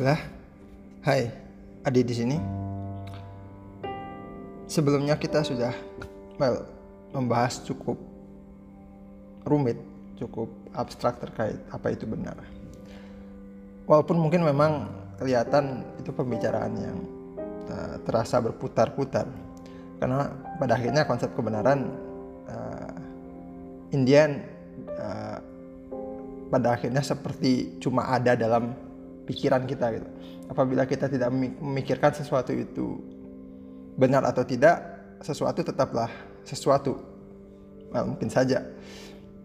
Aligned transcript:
Bismillah. 0.00 0.24
Hai, 1.04 1.28
Adi 1.84 2.00
di 2.00 2.14
sini. 2.16 2.36
Sebelumnya 4.64 5.12
kita 5.20 5.44
sudah 5.44 5.76
well 6.40 6.64
membahas 7.12 7.60
cukup 7.68 8.00
rumit, 9.44 9.76
cukup 10.16 10.48
abstrak 10.72 11.20
terkait 11.20 11.60
apa 11.68 11.92
itu 11.92 12.08
benar. 12.08 12.32
Walaupun 13.84 14.16
mungkin 14.16 14.40
memang 14.40 14.88
kelihatan 15.20 15.84
itu 16.00 16.16
pembicaraan 16.16 16.72
yang 16.80 16.96
terasa 18.08 18.40
berputar-putar 18.40 19.28
karena 20.00 20.32
pada 20.56 20.80
akhirnya 20.80 21.04
konsep 21.04 21.28
kebenaran 21.36 21.92
uh, 22.48 22.96
Indian 23.92 24.48
uh, 24.96 25.44
pada 26.48 26.72
akhirnya 26.72 27.04
seperti 27.04 27.76
cuma 27.84 28.08
ada 28.08 28.32
dalam 28.32 28.88
pikiran 29.26 29.64
kita 29.68 29.86
gitu. 29.96 30.08
Apabila 30.50 30.82
kita 30.88 31.06
tidak 31.06 31.30
memikirkan 31.30 32.10
sesuatu 32.10 32.50
itu 32.50 32.98
benar 33.94 34.26
atau 34.26 34.42
tidak, 34.42 34.82
sesuatu 35.20 35.60
tetaplah 35.60 36.10
sesuatu. 36.42 36.98
Well, 37.90 38.14
mungkin 38.14 38.30
saja. 38.30 38.64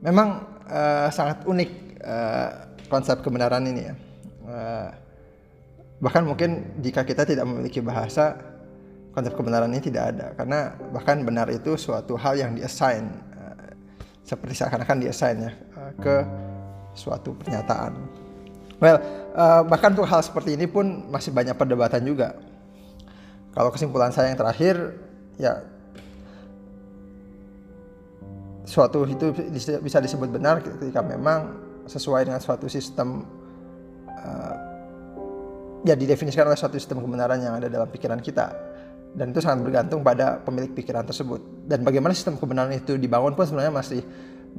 Memang 0.02 0.46
uh, 0.70 1.10
sangat 1.10 1.44
unik 1.46 1.72
uh, 2.02 2.50
konsep 2.90 3.22
kebenaran 3.26 3.66
ini 3.66 3.82
ya. 3.90 3.96
Uh, 4.46 4.90
bahkan 6.00 6.22
mungkin 6.26 6.78
jika 6.82 7.02
kita 7.02 7.26
tidak 7.26 7.46
memiliki 7.50 7.82
bahasa, 7.82 8.38
konsep 9.14 9.34
kebenaran 9.34 9.70
ini 9.74 9.82
tidak 9.82 10.14
ada. 10.14 10.28
Karena 10.38 10.74
bahkan 10.94 11.26
benar 11.26 11.50
itu 11.50 11.74
suatu 11.74 12.18
hal 12.18 12.38
yang 12.38 12.54
diassign, 12.54 13.10
uh, 13.38 13.74
seperti 14.22 14.62
seakan-akan 14.62 14.98
diassign 15.02 15.38
ya 15.42 15.54
ke 16.02 16.16
suatu 16.98 17.36
pernyataan. 17.38 17.94
Well, 18.82 19.00
uh, 19.36 19.62
bahkan 19.68 19.92
untuk 19.92 20.08
hal 20.08 20.24
seperti 20.24 20.56
ini 20.56 20.66
pun 20.66 21.12
masih 21.12 21.36
banyak 21.36 21.54
perdebatan 21.60 22.02
juga. 22.08 22.40
Kalau 23.52 23.72
kesimpulan 23.72 24.12
saya 24.12 24.32
yang 24.32 24.40
terakhir, 24.40 24.76
ya 25.40 25.64
suatu 28.66 29.06
itu 29.06 29.32
bisa 29.80 30.00
disebut 30.02 30.28
benar 30.34 30.60
ketika 30.60 31.00
memang 31.06 31.54
sesuai 31.86 32.26
dengan 32.26 32.42
suatu 32.42 32.66
sistem 32.66 33.24
uh, 34.10 34.56
ya 35.86 35.94
didefinisikan 35.94 36.50
oleh 36.50 36.58
suatu 36.58 36.76
sistem 36.82 37.00
kebenaran 37.00 37.38
yang 37.40 37.54
ada 37.62 37.70
dalam 37.70 37.88
pikiran 37.88 38.20
kita. 38.20 38.52
Dan 39.16 39.32
itu 39.32 39.40
sangat 39.40 39.64
bergantung 39.64 40.04
pada 40.04 40.44
pemilik 40.44 40.76
pikiran 40.76 41.08
tersebut. 41.08 41.40
Dan 41.64 41.88
bagaimana 41.88 42.12
sistem 42.12 42.36
kebenaran 42.36 42.76
itu 42.76 43.00
dibangun 43.00 43.32
pun 43.32 43.48
sebenarnya 43.48 43.72
masih 43.72 44.04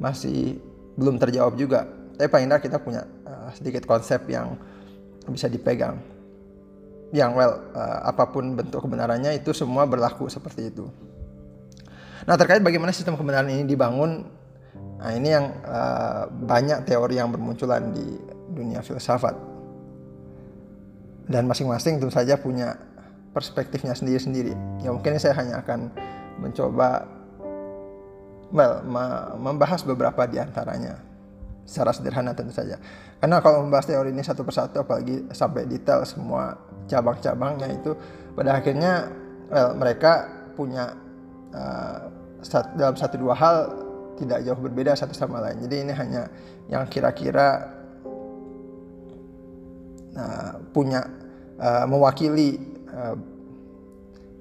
masih 0.01 0.57
belum 0.97 1.21
terjawab 1.21 1.53
juga. 1.53 1.85
Tapi 2.17 2.25
paling 2.25 2.49
tidak 2.49 2.65
kita 2.65 2.77
punya 2.81 3.05
sedikit 3.57 3.89
konsep 3.89 4.21
yang 4.29 4.53
bisa 5.25 5.49
dipegang. 5.49 5.97
Yang 7.09 7.31
well 7.33 7.53
uh, 7.73 8.05
apa 8.05 8.29
pun 8.29 8.53
bentuk 8.53 8.85
kebenarannya 8.85 9.33
itu 9.41 9.49
semua 9.57 9.89
berlaku 9.89 10.29
seperti 10.29 10.69
itu. 10.69 10.85
Nah 12.29 12.35
terkait 12.37 12.61
bagaimana 12.61 12.93
sistem 12.93 13.17
kebenaran 13.17 13.49
ini 13.49 13.65
dibangun 13.65 14.29
nah 14.97 15.13
ini 15.13 15.29
yang 15.29 15.45
uh, 15.65 16.25
banyak 16.29 16.85
teori 16.85 17.17
yang 17.17 17.33
bermunculan 17.33 17.89
di 17.95 18.05
dunia 18.53 18.85
filsafat. 18.85 19.33
Dan 21.27 21.43
masing-masing 21.43 21.99
tentu 21.99 22.13
saja 22.13 22.39
punya 22.39 22.77
perspektifnya 23.35 23.91
sendiri-sendiri. 23.91 24.55
Ya 24.79 24.89
mungkin 24.95 25.19
saya 25.19 25.35
hanya 25.35 25.59
akan 25.59 25.91
mencoba 26.39 27.03
well 28.51 28.79
membahas 29.35 29.83
beberapa 29.83 30.23
di 30.23 30.39
antaranya 30.39 31.06
secara 31.67 31.91
sederhana 31.91 32.31
tentu 32.31 32.55
saja. 32.55 32.79
Karena 33.19 33.43
kalau 33.43 33.67
membahas 33.67 33.91
teori 33.91 34.15
ini 34.15 34.23
satu 34.23 34.47
persatu 34.47 34.79
apalagi 34.79 35.27
sampai 35.35 35.67
detail 35.67 36.07
semua 36.07 36.55
cabang-cabangnya 36.87 37.67
itu 37.75 37.91
pada 38.31 38.55
akhirnya 38.55 39.11
well, 39.51 39.75
mereka 39.75 40.31
punya 40.55 40.95
uh, 41.51 42.07
sat, 42.39 42.71
dalam 42.79 42.95
satu 42.95 43.19
dua 43.19 43.35
hal 43.35 43.55
tidak 44.15 44.47
jauh 44.47 44.57
berbeda 44.57 44.95
satu 44.95 45.13
sama 45.13 45.43
lain. 45.43 45.61
Jadi 45.67 45.75
ini 45.83 45.93
hanya 45.93 46.23
yang 46.71 46.87
kira-kira 46.87 47.67
uh, 50.15 50.53
punya 50.71 51.03
uh, 51.59 51.85
mewakili 51.85 52.57
uh, 52.89 53.13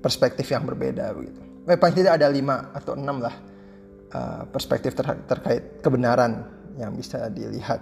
perspektif 0.01 0.47
yang 0.49 0.63
berbeda 0.63 1.11
begitu. 1.13 1.43
Eh, 1.67 1.75
paling 1.75 1.99
tidak 1.99 2.23
ada 2.23 2.31
lima 2.31 2.71
atau 2.71 2.95
enam 2.95 3.19
lah 3.19 3.35
uh, 4.15 4.43
perspektif 4.47 4.95
ter 4.95 5.03
terkait 5.27 5.83
kebenaran 5.83 6.47
yang 6.77 6.93
bisa 6.93 7.29
dilihat 7.33 7.81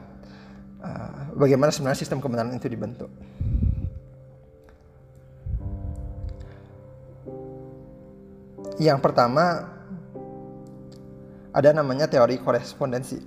uh, 0.83 1.35
bagaimana 1.35 1.75
sebenarnya 1.75 2.01
sistem 2.01 2.23
kebenaran 2.23 2.55
itu 2.55 2.71
dibentuk. 2.71 3.11
Yang 8.79 8.99
pertama 9.03 9.71
ada 11.55 11.71
namanya 11.71 12.11
teori 12.11 12.43
korespondensi. 12.43 13.23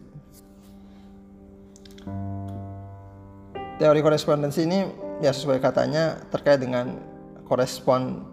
Teori 3.80 4.00
korespondensi 4.04 4.68
ini 4.68 4.80
ya 5.24 5.32
sesuai 5.32 5.64
katanya 5.64 6.20
terkait 6.28 6.60
dengan 6.60 7.00
korespon 7.48 8.28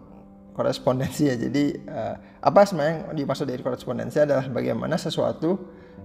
korespondensi 0.51 1.31
ya. 1.31 1.35
Jadi 1.39 1.79
uh, 1.87 2.15
apa 2.43 2.67
sebenarnya 2.67 2.91
yang 2.91 3.15
dimaksud 3.23 3.47
dari 3.47 3.63
korespondensi 3.63 4.19
adalah 4.19 4.47
bagaimana 4.51 4.99
sesuatu 4.99 5.55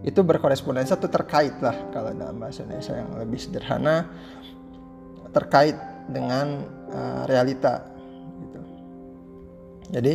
itu 0.00 0.20
berkorespondensi 0.24 0.96
atau 0.96 1.12
terkait 1.12 1.60
lah 1.60 1.76
kalau 1.92 2.16
dalam 2.16 2.40
bahasa 2.40 2.64
Indonesia 2.64 2.96
yang 2.96 3.10
lebih 3.20 3.36
sederhana 3.36 4.08
terkait 5.30 5.76
dengan 6.08 6.64
uh, 6.88 7.22
realita 7.28 7.84
gitu. 8.40 8.60
Jadi 9.92 10.14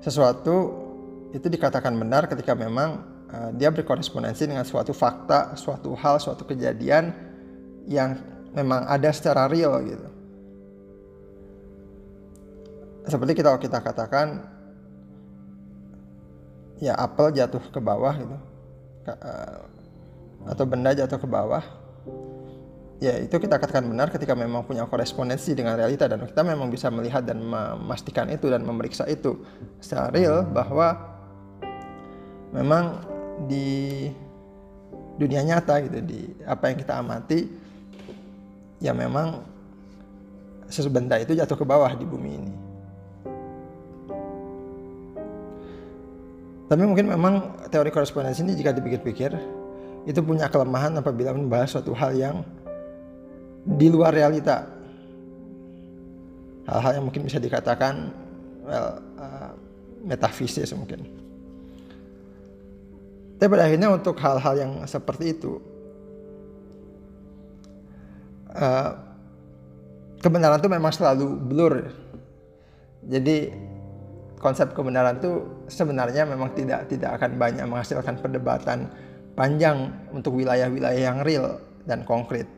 sesuatu 0.00 0.56
itu 1.36 1.46
dikatakan 1.52 1.92
benar 2.00 2.24
ketika 2.32 2.56
memang 2.56 3.04
uh, 3.28 3.50
dia 3.52 3.68
berkorespondensi 3.68 4.48
dengan 4.48 4.64
suatu 4.64 4.96
fakta, 4.96 5.52
suatu 5.60 5.92
hal, 5.92 6.16
suatu 6.16 6.48
kejadian 6.48 7.12
yang 7.84 8.16
memang 8.56 8.88
ada 8.88 9.12
secara 9.12 9.52
real 9.52 9.76
gitu. 9.84 10.08
Seperti 13.06 13.36
kita 13.36 13.52
kita 13.60 13.84
katakan 13.84 14.48
ya 16.80 16.96
apel 16.96 17.36
jatuh 17.36 17.62
ke 17.68 17.78
bawah 17.78 18.16
gitu 18.16 18.55
atau 20.46 20.64
benda 20.66 20.94
jatuh 20.94 21.18
ke 21.18 21.28
bawah 21.28 21.62
ya 22.96 23.20
itu 23.20 23.36
kita 23.36 23.60
katakan 23.60 23.84
benar 23.84 24.08
ketika 24.08 24.32
memang 24.32 24.64
punya 24.64 24.88
korespondensi 24.88 25.52
dengan 25.52 25.76
realita 25.76 26.08
dan 26.08 26.24
kita 26.24 26.40
memang 26.40 26.72
bisa 26.72 26.88
melihat 26.88 27.28
dan 27.28 27.44
memastikan 27.44 28.24
itu 28.32 28.48
dan 28.48 28.64
memeriksa 28.64 29.04
itu 29.04 29.36
secara 29.84 30.08
real 30.16 30.48
bahwa 30.48 30.96
memang 32.56 33.04
di 33.44 34.08
dunia 35.20 35.44
nyata 35.44 35.84
gitu 35.84 35.98
di 36.00 36.20
apa 36.48 36.72
yang 36.72 36.78
kita 36.80 36.94
amati 36.96 37.40
ya 38.80 38.96
memang 38.96 39.44
benda 40.88 41.20
itu 41.20 41.36
jatuh 41.36 41.56
ke 41.56 41.64
bawah 41.68 41.92
di 41.92 42.04
bumi 42.08 42.30
ini 42.32 42.65
Tapi 46.66 46.82
mungkin 46.82 47.06
memang 47.06 47.62
teori 47.70 47.94
korespondensi 47.94 48.42
ini 48.42 48.58
jika 48.58 48.74
dipikir-pikir 48.74 49.30
itu 50.06 50.20
punya 50.22 50.50
kelemahan 50.50 50.98
apabila 50.98 51.34
membahas 51.34 51.78
suatu 51.78 51.94
hal 51.94 52.14
yang 52.14 52.36
di 53.66 53.86
luar 53.90 54.14
realita. 54.14 54.66
Hal-hal 56.66 56.98
yang 56.98 57.04
mungkin 57.06 57.22
bisa 57.26 57.38
dikatakan 57.38 58.10
well, 58.66 58.98
uh, 59.18 59.54
metafisis 60.02 60.74
mungkin. 60.74 61.06
Tapi 63.38 63.46
pada 63.46 63.70
akhirnya 63.70 63.94
untuk 63.94 64.18
hal-hal 64.18 64.54
yang 64.58 64.72
seperti 64.88 65.38
itu 65.38 65.62
uh, 68.50 68.90
kebenaran 70.18 70.58
itu 70.58 70.70
memang 70.70 70.90
selalu 70.90 71.26
blur. 71.38 71.74
Jadi 73.06 73.54
konsep 74.42 74.74
kebenaran 74.74 75.22
itu 75.22 75.55
sebenarnya 75.66 76.26
memang 76.26 76.54
tidak 76.54 76.90
tidak 76.90 77.18
akan 77.20 77.38
banyak 77.38 77.64
menghasilkan 77.66 78.18
perdebatan 78.18 78.90
panjang 79.36 79.92
untuk 80.10 80.40
wilayah-wilayah 80.40 81.02
yang 81.12 81.20
real 81.22 81.60
dan 81.84 82.02
konkret. 82.02 82.48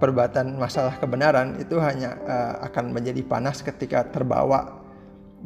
Perdebatan 0.00 0.56
masalah 0.56 0.96
kebenaran 0.96 1.60
itu 1.60 1.76
hanya 1.76 2.16
uh, 2.24 2.54
akan 2.68 2.96
menjadi 2.96 3.20
panas 3.24 3.60
ketika 3.60 4.04
terbawa 4.08 4.80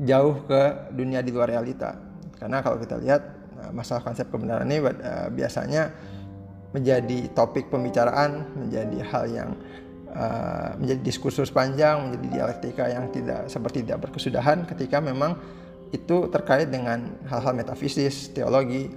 jauh 0.03 0.47
ke 0.47 0.91
dunia 0.95 1.23
di 1.23 1.31
luar 1.35 1.51
realita. 1.51 1.99
Karena 2.39 2.63
kalau 2.63 2.79
kita 2.79 2.99
lihat 3.03 3.23
uh, 3.59 3.71
masalah 3.75 4.03
konsep 4.03 4.31
kebenaran 4.31 4.67
ini 4.71 4.79
uh, 4.83 5.31
biasanya 5.31 5.91
menjadi 6.75 7.31
topik 7.35 7.71
pembicaraan, 7.71 8.51
menjadi 8.55 8.99
hal 9.11 9.25
yang 9.31 9.51
uh, 10.15 10.75
menjadi 10.79 11.01
diskursus 11.03 11.51
panjang, 11.51 12.11
menjadi 12.11 12.27
dialektika 12.31 12.85
yang 12.91 13.11
tidak 13.11 13.47
seperti 13.51 13.87
tidak 13.87 14.07
berkesudahan 14.07 14.67
ketika 14.71 14.99
memang 15.03 15.39
itu 15.95 16.27
terkait 16.35 16.67
dengan 16.67 17.15
hal-hal 17.31 17.55
metafisis, 17.55 18.35
teologi, 18.35 18.91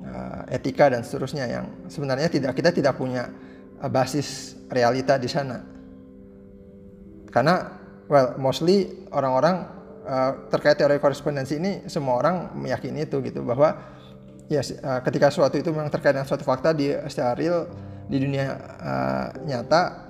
uh, 0.00 0.48
etika 0.48 0.88
dan 0.88 1.04
seterusnya 1.04 1.44
yang 1.44 1.64
sebenarnya 1.92 2.32
tidak 2.32 2.56
kita 2.56 2.72
tidak 2.72 2.96
punya 2.96 3.28
uh, 3.84 3.90
basis 3.92 4.56
realita 4.72 5.20
di 5.20 5.28
sana. 5.28 5.76
karena 7.28 7.76
well 8.08 8.40
mostly 8.40 9.04
orang-orang 9.12 9.68
uh, 10.08 10.48
terkait 10.48 10.80
teori 10.80 10.96
korespondensi 10.96 11.60
ini 11.60 11.84
semua 11.84 12.16
orang 12.24 12.56
meyakini 12.56 13.04
itu 13.04 13.20
gitu 13.20 13.44
bahwa 13.44 13.76
ya 14.48 14.64
ketika 15.04 15.28
suatu 15.28 15.60
itu 15.60 15.68
memang 15.68 15.92
terkait 15.92 16.16
dengan 16.16 16.24
suatu 16.24 16.40
fakta 16.40 16.72
di 16.72 16.88
secara 17.12 17.36
real 17.36 17.68
di 18.08 18.16
dunia 18.16 18.56
uh, 18.80 19.28
nyata 19.44 20.08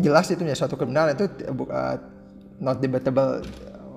jelas 0.00 0.24
itu 0.32 0.40
menjadi 0.40 0.64
suatu 0.64 0.80
kebenaran 0.80 1.12
itu 1.12 1.28
uh, 1.68 2.00
not 2.58 2.80
debatable 2.80 3.44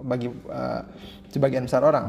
bagi 0.07 0.31
uh, 0.31 0.81
sebagian 1.27 1.67
besar 1.67 1.83
orang. 1.83 2.07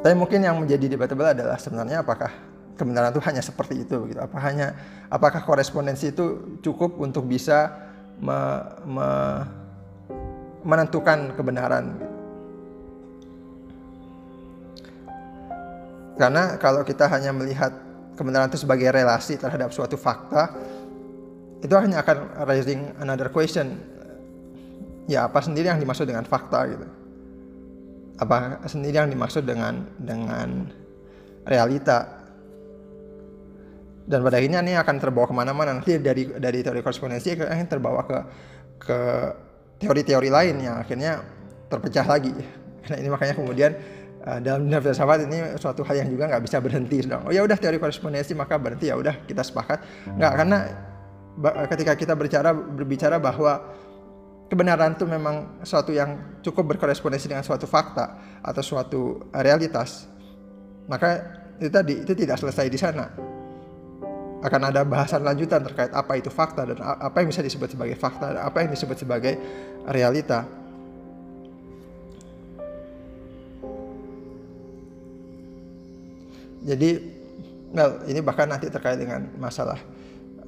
Tapi 0.00 0.14
mungkin 0.16 0.44
yang 0.44 0.60
menjadi 0.60 0.96
debatable 0.96 1.28
adalah 1.28 1.56
sebenarnya 1.56 2.04
apakah 2.04 2.28
kebenaran 2.76 3.12
itu 3.12 3.22
hanya 3.24 3.40
seperti 3.40 3.84
itu 3.84 4.04
gitu. 4.08 4.20
Apa 4.20 4.36
hanya 4.40 4.76
apakah 5.08 5.44
korespondensi 5.44 6.12
itu 6.12 6.58
cukup 6.60 6.96
untuk 7.00 7.24
bisa 7.24 7.72
me, 8.20 8.36
me, 8.84 9.08
menentukan 10.64 11.32
kebenaran 11.36 11.84
gitu. 11.96 12.08
Karena 16.14 16.54
kalau 16.62 16.86
kita 16.86 17.10
hanya 17.10 17.34
melihat 17.34 17.74
kebenaran 18.14 18.46
itu 18.46 18.62
sebagai 18.62 18.86
relasi 18.94 19.34
terhadap 19.34 19.74
suatu 19.74 19.98
fakta, 19.98 20.54
itu 21.58 21.74
hanya 21.74 22.04
akan 22.06 22.44
raising 22.46 22.94
another 23.02 23.32
question. 23.32 23.80
Ya 25.04 25.28
apa 25.28 25.44
sendiri 25.44 25.68
yang 25.68 25.80
dimaksud 25.80 26.08
dengan 26.08 26.24
fakta 26.24 26.64
gitu? 26.68 26.86
Apa 28.20 28.64
sendiri 28.64 28.96
yang 28.96 29.10
dimaksud 29.12 29.44
dengan 29.44 29.84
dengan 30.00 30.70
realita? 31.44 32.24
Dan 34.04 34.20
pada 34.20 34.36
akhirnya 34.36 34.60
ini 34.60 34.76
akan 34.76 34.96
terbawa 35.00 35.26
ke 35.28 35.34
mana-mana. 35.36 35.76
Nanti 35.76 35.96
dari 36.00 36.28
dari 36.28 36.60
teori 36.60 36.80
korespondensi 36.84 37.36
akan 37.36 37.68
terbawa 37.68 38.04
ke 38.04 38.18
ke 38.80 38.98
teori-teori 39.80 40.28
lain 40.28 40.56
yang 40.60 40.76
akhirnya 40.80 41.20
terpecah 41.68 42.06
lagi. 42.06 42.32
Nah 42.84 42.96
ini 43.00 43.08
makanya 43.08 43.32
kemudian 43.32 43.72
uh, 44.28 44.38
dalam 44.44 44.68
dunia 44.68 44.80
filsafat 44.84 45.24
ini 45.24 45.56
suatu 45.56 45.80
hal 45.88 46.04
yang 46.04 46.08
juga 46.12 46.28
nggak 46.28 46.42
bisa 46.44 46.60
berhenti. 46.60 47.00
Dong 47.04 47.28
oh 47.28 47.32
ya 47.32 47.44
udah 47.44 47.56
teori 47.56 47.80
korespondensi 47.80 48.36
maka 48.36 48.60
berhenti. 48.60 48.92
Ya 48.92 48.96
udah 49.00 49.24
kita 49.24 49.40
sepakat. 49.40 49.80
Nggak 50.16 50.32
karena 50.36 50.58
ketika 51.72 51.92
kita 51.96 52.12
berbicara 52.14 52.54
berbicara 52.54 53.16
bahwa 53.18 53.72
kebenaran 54.48 54.94
itu 54.94 55.04
memang 55.08 55.64
suatu 55.64 55.90
yang 55.90 56.40
cukup 56.44 56.76
berkorespondensi 56.76 57.28
dengan 57.28 57.44
suatu 57.44 57.64
fakta 57.64 58.38
atau 58.44 58.62
suatu 58.62 59.28
realitas, 59.32 60.04
maka 60.88 61.40
itu 61.56 61.70
tadi 61.70 61.94
itu 62.04 62.12
tidak 62.12 62.36
selesai 62.40 62.66
di 62.68 62.78
sana. 62.78 63.06
Akan 64.44 64.60
ada 64.60 64.84
bahasan 64.84 65.24
lanjutan 65.24 65.64
terkait 65.64 65.88
apa 65.88 66.20
itu 66.20 66.28
fakta 66.28 66.68
dan 66.68 66.76
apa 66.76 67.16
yang 67.24 67.32
bisa 67.32 67.40
disebut 67.40 67.72
sebagai 67.72 67.96
fakta 67.96 68.36
dan 68.36 68.42
apa 68.44 68.60
yang 68.60 68.70
disebut 68.76 68.96
sebagai 69.00 69.40
realita. 69.88 70.44
Jadi, 76.64 76.90
well, 77.76 78.00
ini 78.08 78.20
bahkan 78.24 78.48
nanti 78.48 78.72
terkait 78.72 78.96
dengan 78.96 79.28
masalah 79.36 79.76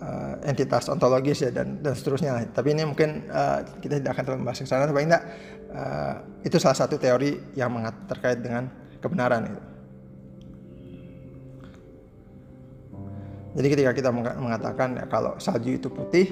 uh, 0.00 0.34
entitas 0.44 0.88
ontologis 0.88 1.44
ya 1.44 1.50
dan 1.52 1.80
dan 1.80 1.92
seterusnya. 1.96 2.36
Tapi 2.52 2.72
ini 2.72 2.82
mungkin 2.84 3.28
uh, 3.30 3.64
kita 3.80 4.00
tidak 4.00 4.16
akan 4.16 4.22
terlalu 4.24 4.40
membahas 4.44 4.60
ke 4.62 4.68
sana. 4.68 4.88
Tapi 4.88 5.00
enggak 5.04 5.22
uh, 5.72 6.14
itu 6.44 6.56
salah 6.60 6.78
satu 6.78 6.96
teori 6.96 7.56
yang 7.56 7.72
mengat 7.72 7.94
terkait 8.08 8.40
dengan 8.40 8.68
kebenaran 9.00 9.48
itu. 9.48 9.62
Jadi 13.56 13.66
ketika 13.72 13.92
kita 13.96 14.10
mengatakan 14.12 15.00
ya, 15.00 15.04
kalau 15.08 15.32
salju 15.40 15.80
itu 15.80 15.88
putih, 15.88 16.28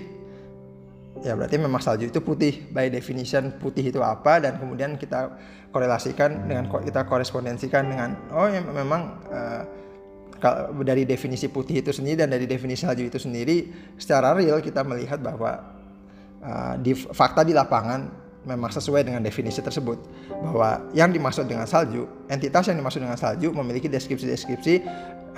ya 1.24 1.32
berarti 1.32 1.56
memang 1.56 1.80
salju 1.80 2.12
itu 2.12 2.20
putih. 2.20 2.68
By 2.68 2.92
definition 2.92 3.56
putih 3.56 3.88
itu 3.88 4.04
apa 4.04 4.44
dan 4.44 4.60
kemudian 4.60 5.00
kita 5.00 5.32
korelasikan 5.72 6.44
dengan 6.44 6.68
kita 6.68 7.08
korespondensikan 7.08 7.88
dengan 7.88 8.14
oh 8.30 8.44
ya 8.46 8.60
memang 8.60 9.24
uh, 9.32 9.62
dari 10.84 11.08
definisi 11.08 11.48
putih 11.48 11.80
itu 11.80 11.90
sendiri 11.94 12.24
dan 12.24 12.28
dari 12.32 12.44
definisi 12.44 12.84
salju 12.84 13.08
itu 13.08 13.16
sendiri 13.16 13.68
secara 13.96 14.36
real 14.36 14.60
kita 14.60 14.84
melihat 14.84 15.22
bahwa 15.24 15.56
uh, 16.44 16.74
di 16.76 16.92
fakta 16.92 17.46
di 17.46 17.56
lapangan 17.56 18.04
memang 18.44 18.68
sesuai 18.68 19.08
dengan 19.08 19.24
definisi 19.24 19.64
tersebut. 19.64 19.96
Bahwa 20.28 20.84
yang 20.92 21.08
dimaksud 21.08 21.48
dengan 21.48 21.64
salju 21.64 22.04
entitas 22.28 22.68
yang 22.68 22.76
dimaksud 22.76 23.00
dengan 23.00 23.16
salju 23.16 23.54
memiliki 23.56 23.88
deskripsi-deskripsi 23.88 24.74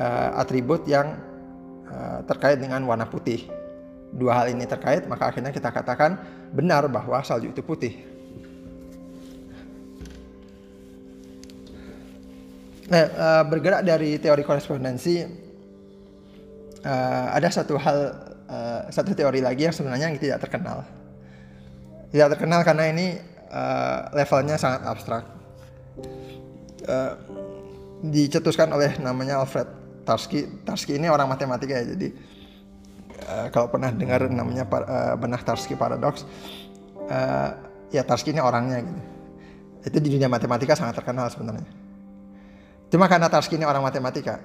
uh, 0.02 0.42
atribut 0.42 0.82
yang 0.90 1.14
uh, 1.86 2.26
terkait 2.26 2.58
dengan 2.58 2.82
warna 2.82 3.06
putih. 3.06 3.46
Dua 4.10 4.42
hal 4.42 4.54
ini 4.54 4.66
terkait 4.66 5.06
maka 5.06 5.30
akhirnya 5.30 5.54
kita 5.54 5.70
katakan 5.70 6.18
benar 6.50 6.86
bahwa 6.90 7.22
salju 7.22 7.52
itu 7.54 7.62
putih 7.62 8.15
Nah, 12.86 13.02
uh, 13.02 13.42
bergerak 13.42 13.82
dari 13.82 14.14
teori 14.22 14.46
korespondensi 14.46 15.26
uh, 16.86 17.26
ada 17.34 17.50
satu 17.50 17.74
hal 17.74 17.98
uh, 18.46 18.80
satu 18.94 19.10
teori 19.10 19.42
lagi 19.42 19.66
yang 19.66 19.74
sebenarnya 19.74 20.06
yang 20.06 20.22
tidak 20.22 20.46
terkenal. 20.46 20.86
Tidak 22.14 22.28
terkenal 22.38 22.62
karena 22.62 22.84
ini 22.94 23.18
uh, 23.50 24.06
levelnya 24.14 24.54
sangat 24.54 24.86
abstrak. 24.86 25.24
Uh, 26.86 27.18
dicetuskan 28.06 28.70
oleh 28.70 28.94
namanya 29.02 29.42
Alfred 29.42 29.66
Tarski. 30.06 30.46
Tarski 30.62 30.94
ini 30.94 31.10
orang 31.10 31.26
matematika 31.26 31.82
ya, 31.82 31.90
jadi 31.90 32.14
uh, 33.26 33.46
kalau 33.50 33.66
pernah 33.66 33.90
dengar 33.90 34.30
namanya 34.30 34.62
uh, 34.62 35.18
benah 35.18 35.42
Tarski 35.42 35.74
paradox, 35.74 36.22
uh, 37.10 37.50
ya 37.90 38.06
Tarski 38.06 38.30
ini 38.30 38.38
orangnya 38.38 38.78
gitu. 38.86 39.02
Itu 39.90 39.98
di 39.98 40.14
dunia 40.14 40.30
matematika 40.30 40.78
sangat 40.78 41.02
terkenal 41.02 41.26
sebenarnya 41.34 41.85
Cuma 42.86 43.10
karena 43.10 43.26
Tarski 43.26 43.58
ini 43.58 43.66
orang 43.66 43.82
matematika, 43.82 44.38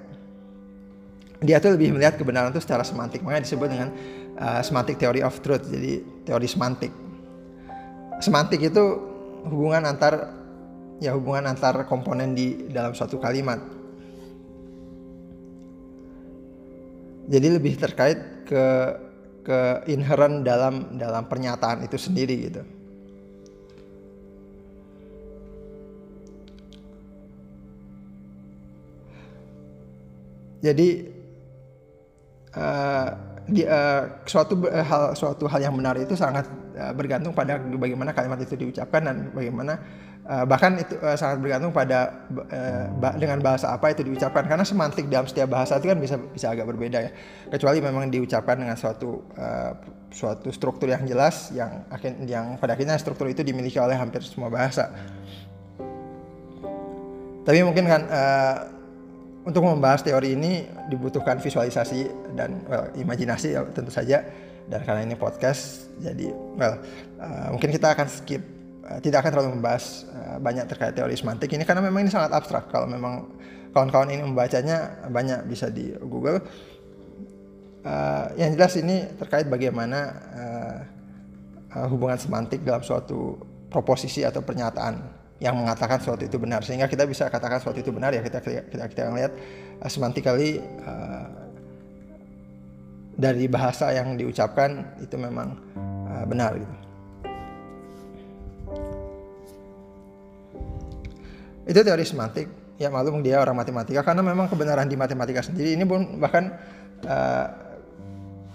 dia 1.41 1.57
tuh 1.57 1.73
lebih 1.73 1.93
melihat 1.93 2.17
kebenaran 2.17 2.53
itu 2.53 2.61
secara 2.61 2.85
semantik. 2.85 3.21
Makanya 3.21 3.45
disebut 3.45 3.67
dengan 3.69 3.89
uh, 4.37 4.61
semantic 4.61 4.97
theory 5.01 5.21
of 5.25 5.33
truth, 5.41 5.65
jadi 5.69 6.01
teori 6.25 6.47
semantik. 6.49 6.93
Semantik 8.21 8.61
itu 8.61 8.83
hubungan 9.49 9.89
antar 9.89 10.29
ya 11.01 11.17
hubungan 11.17 11.49
antar 11.49 11.89
komponen 11.89 12.37
di 12.37 12.69
dalam 12.69 12.93
suatu 12.93 13.17
kalimat. 13.17 13.57
Jadi 17.25 17.47
lebih 17.49 17.73
terkait 17.77 18.45
ke 18.45 18.65
ke 19.41 19.59
inherent 19.89 20.45
dalam 20.45 20.97
dalam 21.01 21.25
pernyataan 21.25 21.81
itu 21.81 21.97
sendiri 21.97 22.49
gitu. 22.49 22.61
Jadi 30.61 31.09
uh, 32.53 33.09
di, 33.49 33.65
uh, 33.65 34.21
suatu 34.29 34.61
uh, 34.61 34.85
hal 34.85 35.17
suatu 35.17 35.49
hal 35.49 35.59
yang 35.65 35.73
benar 35.73 35.97
itu 35.97 36.13
sangat 36.13 36.45
uh, 36.77 36.93
bergantung 36.93 37.33
pada 37.33 37.57
bagaimana 37.57 38.13
kalimat 38.13 38.37
itu 38.39 38.53
diucapkan 38.53 39.01
dan 39.01 39.15
bagaimana 39.33 39.81
uh, 40.29 40.45
bahkan 40.45 40.77
itu 40.77 40.93
uh, 41.01 41.17
sangat 41.17 41.41
bergantung 41.41 41.73
pada 41.73 42.29
uh, 42.29 42.85
ba 43.01 43.17
dengan 43.17 43.41
bahasa 43.41 43.73
apa 43.73 43.89
itu 43.91 44.05
diucapkan. 44.05 44.45
Karena 44.45 44.61
semantik 44.61 45.09
dalam 45.09 45.25
setiap 45.25 45.49
bahasa 45.49 45.81
itu 45.81 45.89
kan 45.89 45.97
bisa 45.97 46.15
bisa 46.21 46.53
agak 46.53 46.69
berbeda 46.69 46.97
ya. 47.01 47.11
Kecuali 47.49 47.81
memang 47.81 48.13
diucapkan 48.13 48.61
dengan 48.61 48.77
suatu 48.77 49.25
uh, 49.33 49.73
suatu 50.13 50.53
struktur 50.53 50.91
yang 50.91 51.03
jelas 51.09 51.49
yang 51.55 51.89
akhir 51.89 52.21
yang 52.29 52.61
pada 52.61 52.77
akhirnya 52.77 52.99
struktur 53.01 53.25
itu 53.31 53.41
dimiliki 53.41 53.81
oleh 53.81 53.97
hampir 53.97 54.21
semua 54.21 54.53
bahasa. 54.53 54.93
Tapi 57.41 57.57
mungkin 57.65 57.89
kan 57.89 58.01
uh, 58.05 58.80
untuk 59.41 59.65
membahas 59.65 60.05
teori 60.05 60.37
ini 60.37 60.69
dibutuhkan 60.89 61.41
visualisasi 61.41 62.33
dan 62.37 62.61
well, 62.69 62.89
imajinasi 62.93 63.57
ya, 63.57 63.65
tentu 63.73 63.89
saja. 63.89 64.21
Dan 64.61 64.85
karena 64.87 65.03
ini 65.03 65.17
podcast 65.17 65.89
jadi 65.99 66.31
well 66.55 66.79
uh, 67.19 67.47
mungkin 67.51 67.73
kita 67.73 67.91
akan 67.91 68.07
skip 68.07 68.39
uh, 68.85 69.01
tidak 69.03 69.25
akan 69.25 69.31
terlalu 69.35 69.49
membahas 69.59 70.05
uh, 70.13 70.37
banyak 70.39 70.63
terkait 70.69 70.93
teori 70.95 71.17
semantik 71.17 71.51
ini 71.51 71.65
karena 71.65 71.81
memang 71.83 72.07
ini 72.07 72.11
sangat 72.13 72.31
abstrak. 72.31 72.69
Kalau 72.69 72.87
memang 72.87 73.27
kawan-kawan 73.73 74.13
ini 74.13 74.23
membacanya 74.23 75.09
banyak 75.09 75.43
bisa 75.49 75.67
di 75.67 75.91
Google. 76.05 76.39
Uh, 77.81 78.29
yang 78.37 78.53
jelas 78.53 78.77
ini 78.77 79.09
terkait 79.17 79.49
bagaimana 79.49 79.99
uh, 80.37 80.79
hubungan 81.89 82.21
semantik 82.21 82.61
dalam 82.61 82.85
suatu 82.85 83.41
proposisi 83.73 84.21
atau 84.21 84.45
pernyataan 84.45 85.20
yang 85.41 85.57
mengatakan 85.57 85.97
sesuatu 85.97 86.21
itu 86.21 86.37
benar. 86.37 86.61
Sehingga 86.61 86.85
kita 86.85 87.09
bisa 87.09 87.25
katakan 87.27 87.57
sesuatu 87.57 87.81
itu 87.81 87.89
benar 87.89 88.13
ya 88.13 88.21
kita 88.21 88.39
kita 88.45 88.85
kita 88.85 89.09
lihat 89.09 89.33
uh, 89.81 89.89
semantikally 89.89 90.61
uh, 90.85 91.25
dari 93.17 93.49
bahasa 93.49 93.89
yang 93.89 94.13
diucapkan 94.15 94.85
itu 95.01 95.17
memang 95.17 95.57
uh, 96.05 96.23
benar 96.29 96.61
gitu. 96.61 96.75
Itu 101.65 101.79
teori 101.81 102.05
semantik. 102.05 102.47
Ya 102.77 102.89
malum 102.89 103.21
dia 103.21 103.41
orang 103.41 103.57
matematika. 103.57 104.01
Karena 104.01 104.21
memang 104.25 104.45
kebenaran 104.49 104.89
di 104.89 104.97
matematika 104.97 105.41
sendiri 105.45 105.73
ini 105.73 105.85
pun 105.85 106.21
bahkan 106.21 106.53
uh, 107.05 107.70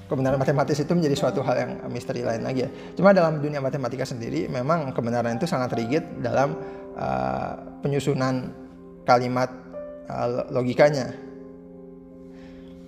kebenaran 0.06 0.38
matematis 0.38 0.78
itu 0.78 0.92
menjadi 0.94 1.16
suatu 1.18 1.42
hal 1.42 1.56
yang 1.58 1.70
misteri 1.90 2.22
lain 2.22 2.46
lagi 2.46 2.66
ya. 2.66 2.70
Cuma 2.94 3.10
dalam 3.10 3.42
dunia 3.42 3.58
matematika 3.58 4.06
sendiri 4.06 4.46
memang 4.46 4.94
kebenaran 4.94 5.34
itu 5.34 5.46
sangat 5.50 5.74
rigid 5.74 6.02
dalam 6.22 6.54
uh, 6.94 7.52
penyusunan 7.82 8.54
kalimat 9.02 9.50
uh, 10.06 10.46
logikanya. 10.54 11.10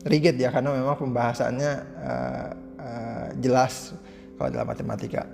Rigid 0.06 0.38
ya 0.38 0.54
karena 0.54 0.70
memang 0.78 0.94
pembahasannya 0.94 1.72
uh, 2.00 2.48
uh, 2.78 3.26
jelas 3.42 3.98
kalau 4.38 4.50
dalam 4.54 4.70
matematika. 4.70 5.26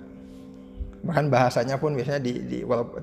Bahkan 1.05 1.29
bahasanya 1.29 1.77
pun 1.77 1.93
biasanya 1.93 2.17
di, 2.17 2.33
di 2.49 2.57
walaupun 2.65 2.97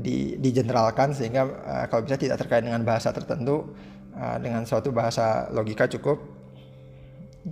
di 0.00 0.40
digeneralkan 0.40 1.12
sehingga 1.12 1.44
uh, 1.44 1.84
kalau 1.92 2.08
bisa 2.08 2.16
tidak 2.16 2.40
terkait 2.40 2.64
dengan 2.64 2.80
bahasa 2.88 3.12
tertentu 3.12 3.68
uh, 4.16 4.40
dengan 4.40 4.64
suatu 4.64 4.88
bahasa 4.92 5.52
logika 5.52 5.84
cukup 5.88 6.37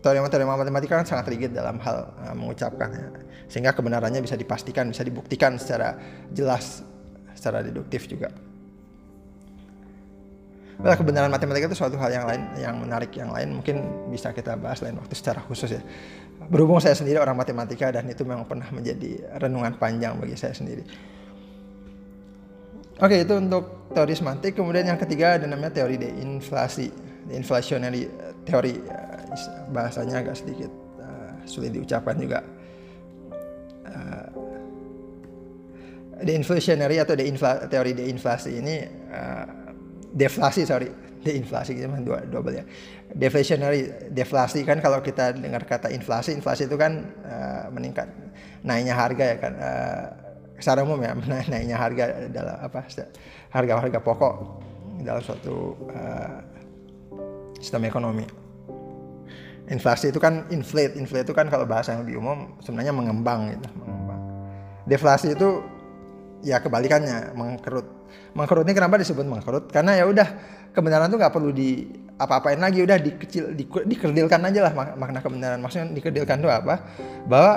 teorema-teorema 0.03 0.59
matematika 0.59 0.99
kan 0.99 1.07
sangat 1.07 1.31
rigid 1.33 1.53
dalam 1.55 1.79
hal 1.81 2.13
uh, 2.23 2.35
mengucapkan 2.37 2.89
ya. 2.93 3.07
sehingga 3.47 3.73
kebenarannya 3.73 4.21
bisa 4.23 4.35
dipastikan 4.35 4.91
bisa 4.91 5.03
dibuktikan 5.07 5.57
secara 5.61 5.97
jelas 6.33 6.83
secara 7.35 7.63
deduktif 7.63 8.09
juga 8.11 8.33
Well, 10.77 10.93
kebenaran 10.93 11.33
matematika 11.33 11.73
itu 11.73 11.79
suatu 11.81 11.97
hal 11.97 12.13
yang 12.13 12.29
lain 12.29 12.43
yang 12.61 12.77
menarik 12.77 13.09
yang 13.17 13.33
lain 13.33 13.49
mungkin 13.57 13.81
bisa 14.13 14.37
kita 14.37 14.61
bahas 14.61 14.85
lain 14.85 15.01
waktu 15.01 15.17
secara 15.17 15.41
khusus 15.49 15.73
ya 15.73 15.81
berhubung 16.53 16.85
saya 16.85 16.93
sendiri 16.93 17.17
orang 17.17 17.33
matematika 17.33 17.89
dan 17.89 18.05
itu 18.13 18.29
memang 18.29 18.45
pernah 18.45 18.69
menjadi 18.69 19.25
renungan 19.41 19.81
panjang 19.81 20.21
bagi 20.21 20.37
saya 20.37 20.53
sendiri 20.53 20.85
Oke, 22.97 23.29
itu 23.29 23.35
untuk 23.37 23.93
teori 23.93 24.17
semantik. 24.17 24.57
Kemudian 24.57 24.89
yang 24.89 24.97
ketiga 24.97 25.37
ada 25.37 25.45
namanya 25.45 25.85
teori 25.85 26.01
deinflasi, 26.01 26.89
inflationary 27.31 28.09
teori. 28.47 28.79
Bahasanya 29.75 30.25
agak 30.25 30.39
sedikit 30.39 30.71
uh, 31.03 31.35
sulit 31.45 31.75
diucapkan 31.75 32.17
juga. 32.17 32.41
Uh, 33.87 34.47
deinflationary 36.23 36.97
atau 36.97 37.13
deinfla, 37.13 37.69
teori 37.69 37.93
deinflasi 37.93 38.51
ini 38.57 38.89
uh, 39.13 39.47
deflasi 40.17 40.65
sorry 40.65 40.89
deinflasi 41.27 41.77
gitu 41.77 41.93
dua 42.07 42.25
double 42.25 42.57
ya 42.57 42.65
deflationary 43.13 44.09
deflasi 44.09 44.65
kan 44.65 44.81
kalau 44.81 45.05
kita 45.05 45.37
dengar 45.37 45.69
kata 45.69 45.93
inflasi 45.93 46.33
inflasi 46.33 46.65
itu 46.65 46.77
kan 46.81 47.05
uh, 47.27 47.69
meningkat 47.69 48.09
naiknya 48.65 48.97
harga 48.97 49.25
ya 49.25 49.37
kan 49.37 49.53
uh, 49.61 50.05
secara 50.57 50.89
umum 50.89 51.01
ya 51.05 51.13
naiknya 51.53 51.77
harga 51.77 52.05
dalam 52.33 52.57
apa 52.65 52.81
harga-harga 53.53 53.99
pokok 54.01 54.35
dalam 55.05 55.21
suatu 55.21 55.77
uh, 55.93 56.41
sistem 57.61 57.89
ekonomi. 57.89 58.25
Inflasi 59.67 60.15
itu 60.15 60.23
kan 60.23 60.47
inflate, 60.55 60.95
inflate 60.95 61.27
itu 61.27 61.35
kan 61.35 61.51
kalau 61.51 61.67
bahasa 61.67 61.91
yang 61.91 62.07
lebih 62.07 62.23
umum 62.23 62.55
sebenarnya 62.63 62.95
mengembang 62.95 63.51
gitu, 63.51 63.67
mengembang. 63.83 64.21
Deflasi 64.87 65.35
itu 65.35 65.63
ya 66.47 66.63
kebalikannya 66.63 67.35
mengkerut. 67.35 67.87
Mengkerut 68.39 68.63
ini 68.63 68.75
kenapa 68.79 68.95
disebut 69.03 69.27
mengkerut? 69.27 69.67
Karena 69.75 69.99
ya 69.99 70.07
udah 70.07 70.29
kebenaran 70.71 71.11
tuh 71.11 71.19
nggak 71.19 71.35
perlu 71.35 71.51
di 71.51 71.91
apa-apain 72.17 72.63
lagi, 72.63 72.87
udah 72.87 72.97
dikecil, 72.97 73.53
di, 73.53 73.67
dikerdilkan 73.67 74.41
aja 74.47 74.71
lah 74.71 74.73
makna 74.95 75.19
kebenaran. 75.19 75.59
Maksudnya 75.59 75.91
dikerdilkan 75.93 76.39
itu 76.41 76.49
apa? 76.49 76.75
Bahwa 77.27 77.53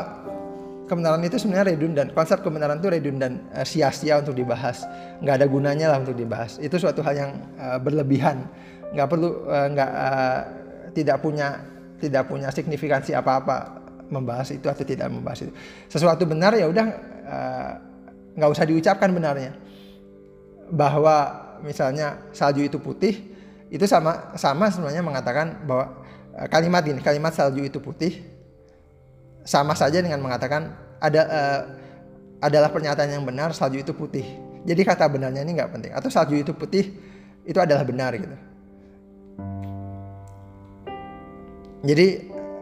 kebenaran 0.89 1.21
itu 1.21 1.37
sebenarnya 1.37 1.77
redundan. 1.77 2.09
Konsep 2.17 2.41
kebenaran 2.41 2.81
itu 2.81 2.89
redundan, 2.89 3.45
uh, 3.53 3.61
sia-sia 3.61 4.17
untuk 4.17 4.33
dibahas. 4.33 4.83
Nggak 5.21 5.35
ada 5.39 5.45
gunanya 5.45 5.87
lah 5.93 6.01
untuk 6.01 6.17
dibahas. 6.17 6.57
Itu 6.57 6.81
suatu 6.81 7.05
hal 7.05 7.13
yang 7.13 7.31
uh, 7.61 7.77
berlebihan. 7.77 8.49
Nggak 8.95 9.07
perlu, 9.09 9.29
uh, 9.45 9.67
nggak 9.69 9.91
uh, 9.91 10.39
tidak 10.93 11.17
punya 11.21 11.47
tidak 11.99 12.31
punya 12.31 12.49
signifikansi 12.49 13.11
apa-apa 13.11 13.81
membahas 14.09 14.49
itu 14.49 14.65
atau 14.65 14.81
tidak 14.81 15.11
membahas 15.11 15.45
itu. 15.45 15.53
Sesuatu 15.91 16.25
benar 16.25 16.55
ya 16.57 16.65
udah 16.65 16.87
uh, 17.27 17.71
nggak 18.33 18.49
usah 18.49 18.65
diucapkan 18.65 19.09
benarnya. 19.13 19.53
Bahwa 20.69 21.49
misalnya 21.65 22.29
salju 22.33 22.65
itu 22.65 22.77
putih, 22.77 23.35
itu 23.69 23.85
sama 23.89 24.33
sama 24.37 24.69
sebenarnya 24.69 25.01
mengatakan 25.01 25.65
bahwa 25.65 26.05
kalimat 26.49 26.85
ini 26.85 27.01
kalimat 27.01 27.33
salju 27.33 27.65
itu 27.65 27.81
putih 27.81 28.21
sama 29.43 29.73
saja 29.73 29.97
dengan 29.99 30.21
mengatakan 30.21 30.77
ada 31.01 31.21
uh, 31.25 31.61
adalah 32.39 32.71
pernyataan 32.71 33.11
yang 33.11 33.23
benar 33.27 33.51
salju 33.51 33.83
itu 33.83 33.91
putih. 33.91 34.25
Jadi 34.63 34.81
kata 34.83 35.07
benarnya 35.07 35.43
ini 35.43 35.55
nggak 35.55 35.71
penting. 35.71 35.91
Atau 35.95 36.11
salju 36.11 36.35
itu 36.39 36.51
putih 36.55 36.95
itu 37.43 37.59
adalah 37.59 37.83
benar 37.83 38.15
gitu. 38.15 38.48
Jadi 41.79 42.07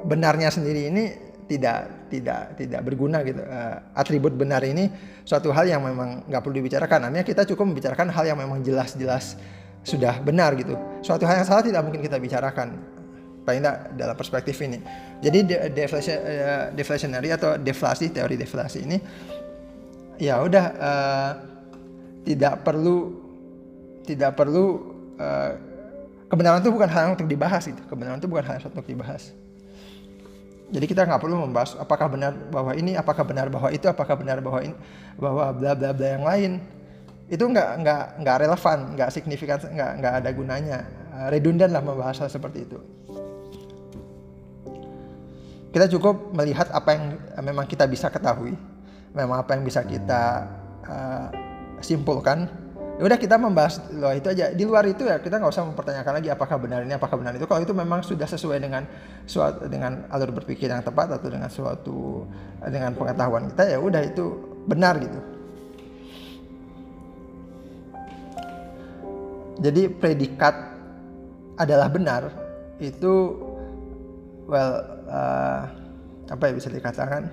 benarnya 0.05 0.53
sendiri 0.53 0.93
ini 0.93 1.03
tidak 1.47 2.11
tidak 2.11 2.59
tidak 2.59 2.81
berguna 2.83 3.23
gitu. 3.23 3.39
Uh, 3.41 3.79
atribut 3.95 4.35
benar 4.35 4.61
ini 4.67 4.91
suatu 5.23 5.49
hal 5.55 5.65
yang 5.65 5.81
memang 5.81 6.27
nggak 6.27 6.41
perlu 6.43 6.61
dibicarakan. 6.61 7.09
Artinya 7.09 7.25
kita 7.25 7.43
cukup 7.47 7.71
membicarakan 7.73 8.11
hal 8.11 8.23
yang 8.27 8.37
memang 8.37 8.61
jelas-jelas 8.61 9.39
sudah 9.81 10.19
benar 10.19 10.53
gitu. 10.59 10.75
Suatu 11.01 11.23
hal 11.23 11.41
yang 11.41 11.47
salah 11.47 11.63
tidak 11.63 11.81
mungkin 11.87 12.03
kita 12.03 12.19
bicarakan 12.19 12.77
paling 13.47 13.63
tidak 13.63 13.77
dalam 13.95 14.15
perspektif 14.19 14.59
ini. 14.59 14.83
Jadi 15.23 15.47
deflation, 15.71 16.19
uh, 16.19 16.65
deflationary 16.75 17.31
atau 17.31 17.55
deflasi 17.55 18.11
teori 18.11 18.35
deflasi 18.35 18.79
ini 18.83 18.97
ya 20.19 20.43
udah 20.43 20.65
uh, 20.75 21.31
tidak 22.27 22.67
perlu 22.67 23.23
tidak 24.03 24.35
perlu 24.35 24.65
uh, 25.15 25.66
kebenaran 26.27 26.59
itu 26.59 26.71
bukan 26.71 26.89
hal 26.91 27.15
untuk 27.15 27.27
dibahas 27.27 27.63
itu 27.67 27.81
kebenaran 27.87 28.19
itu 28.19 28.29
bukan 28.29 28.45
hal 28.45 28.57
untuk 28.63 28.87
dibahas. 28.87 29.31
Jadi 30.67 30.83
kita 30.83 31.07
nggak 31.07 31.23
perlu 31.23 31.47
membahas 31.47 31.79
apakah 31.79 32.11
benar 32.11 32.35
bahwa 32.51 32.75
ini 32.75 32.99
apakah 32.99 33.23
benar 33.23 33.47
bahwa 33.47 33.71
itu 33.71 33.87
apakah 33.87 34.19
benar 34.19 34.43
bahwa 34.43 34.59
ini 34.59 34.75
bahwa 35.15 35.55
bla 35.55 35.71
bla 35.71 35.95
bla 35.95 36.07
yang 36.19 36.25
lain. 36.27 36.51
Itu 37.31 37.47
nggak 37.47 37.69
nggak 37.83 38.03
nggak 38.23 38.37
relevan 38.43 38.77
nggak 38.99 39.09
signifikan 39.15 39.59
nggak 39.63 39.91
nggak 40.03 40.13
ada 40.23 40.29
gunanya. 40.35 40.79
Redundan 41.31 41.71
lah 41.71 41.79
membahas 41.79 42.19
hal 42.19 42.29
seperti 42.29 42.67
itu. 42.67 42.79
Kita 45.71 45.87
cukup 45.87 46.35
melihat 46.35 46.67
apa 46.71 46.89
yang 46.95 47.03
memang 47.43 47.67
kita 47.67 47.87
bisa 47.87 48.11
ketahui, 48.11 48.55
memang 49.15 49.39
apa 49.39 49.55
yang 49.55 49.63
bisa 49.63 49.83
kita 49.87 50.47
uh, 50.83 51.27
simpulkan. 51.79 52.66
Ya 52.97 53.05
udah 53.05 53.19
kita 53.21 53.37
membahas 53.37 53.77
loh 53.93 54.09
itu 54.09 54.25
aja. 54.33 54.49
Di 54.49 54.65
luar 54.65 54.81
itu 54.89 55.05
ya 55.05 55.21
kita 55.21 55.37
nggak 55.37 55.53
usah 55.53 55.69
mempertanyakan 55.69 56.17
lagi 56.17 56.29
apakah 56.33 56.57
benar 56.57 56.81
ini, 56.81 56.97
apakah 56.97 57.21
benar 57.21 57.37
itu. 57.37 57.45
Kalau 57.45 57.61
itu 57.61 57.73
memang 57.77 58.01
sudah 58.01 58.25
sesuai 58.25 58.57
dengan 58.57 58.89
suatu 59.29 59.69
dengan 59.69 60.09
alur 60.09 60.33
berpikir 60.33 60.73
yang 60.73 60.81
tepat 60.81 61.13
atau 61.13 61.29
dengan 61.29 61.45
suatu 61.45 62.25
dengan 62.65 62.97
pengetahuan 62.97 63.53
kita 63.53 63.63
ya 63.69 63.77
udah 63.77 64.01
itu 64.01 64.25
benar 64.65 64.97
gitu. 64.97 65.19
Jadi 69.61 69.93
predikat 69.93 70.57
adalah 71.57 71.93
benar 71.93 72.33
itu 72.81 73.13
well 74.49 74.73
uh, 75.05 75.69
apa 76.33 76.43
ya 76.49 76.53
bisa 76.53 76.69
dikatakan 76.73 77.29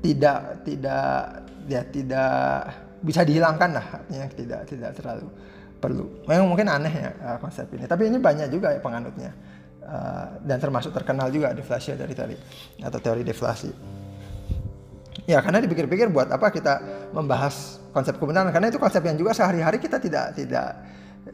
tidak 0.00 0.64
tidak 0.64 1.44
ya 1.68 1.82
tidak 1.92 2.89
bisa 3.00 3.24
dihilangkan 3.24 3.70
lah 3.72 3.86
artinya 4.00 4.26
tidak 4.32 4.60
tidak 4.68 4.90
terlalu 4.96 5.28
perlu. 5.80 6.04
Memang 6.28 6.46
mungkin 6.52 6.68
aneh 6.68 6.92
ya 6.92 7.10
uh, 7.24 7.38
konsep 7.40 7.66
ini, 7.72 7.88
tapi 7.88 8.12
ini 8.12 8.20
banyak 8.20 8.52
juga 8.52 8.76
ya 8.76 8.80
penganutnya 8.84 9.32
uh, 9.80 10.36
dan 10.44 10.60
termasuk 10.60 10.92
terkenal 10.92 11.32
juga 11.32 11.56
deflasi 11.56 11.96
dari 11.96 12.12
tadi 12.12 12.36
atau 12.84 12.98
teori 13.00 13.24
deflasi. 13.24 13.72
Ya 15.24 15.40
karena 15.40 15.64
dipikir-pikir 15.64 16.12
buat 16.12 16.28
apa 16.28 16.52
kita 16.52 17.08
membahas 17.16 17.80
konsep 17.96 18.20
kebenaran 18.20 18.52
karena 18.52 18.68
itu 18.68 18.78
konsep 18.78 19.00
yang 19.02 19.16
juga 19.16 19.32
sehari-hari 19.32 19.80
kita 19.80 19.98
tidak 19.98 20.36
tidak 20.36 20.76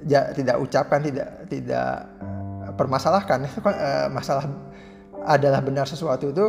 ja, 0.06 0.30
tidak 0.32 0.56
ucapkan 0.62 1.00
tidak 1.02 1.28
tidak 1.50 2.06
permasalahkan 2.76 3.46
uh, 3.64 4.08
masalah 4.12 4.46
adalah 5.26 5.60
benar 5.64 5.88
sesuatu 5.88 6.30
itu 6.30 6.46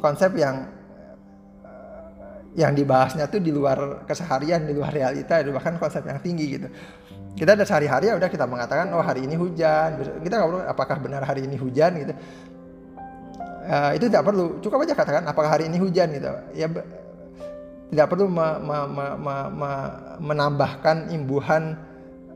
konsep 0.00 0.32
yang 0.38 0.70
yang 2.52 2.76
dibahasnya 2.76 3.32
tuh 3.32 3.40
di 3.40 3.48
luar 3.48 4.04
keseharian 4.04 4.68
di 4.68 4.76
luar 4.76 4.92
realita 4.92 5.40
bahkan 5.48 5.80
konsep 5.80 6.04
yang 6.04 6.20
tinggi 6.20 6.60
gitu. 6.60 6.68
Kita 7.32 7.56
ada 7.56 7.64
sehari-hari 7.64 8.12
ya 8.12 8.14
udah 8.20 8.28
kita 8.28 8.44
mengatakan 8.44 8.92
oh 8.92 9.00
hari 9.00 9.24
ini 9.24 9.40
hujan. 9.40 9.96
Kita 10.20 10.34
nggak 10.36 10.48
perlu 10.52 10.62
apakah 10.68 10.96
benar 11.00 11.24
hari 11.24 11.48
ini 11.48 11.56
hujan? 11.56 11.96
Gitu. 11.96 12.12
Uh, 13.64 13.96
itu 13.96 14.04
tidak 14.12 14.28
perlu. 14.28 14.60
Cukup 14.60 14.84
aja 14.84 14.92
katakan 14.92 15.24
apakah 15.24 15.48
hari 15.48 15.64
ini 15.64 15.80
hujan? 15.80 16.12
Gitu. 16.12 16.28
Ya 16.52 16.68
tidak 17.92 18.06
perlu 18.08 18.28
me, 18.28 18.46
me, 18.60 18.78
me, 18.88 19.06
me, 19.16 19.36
me, 19.48 19.70
menambahkan 20.20 21.08
imbuhan 21.08 21.80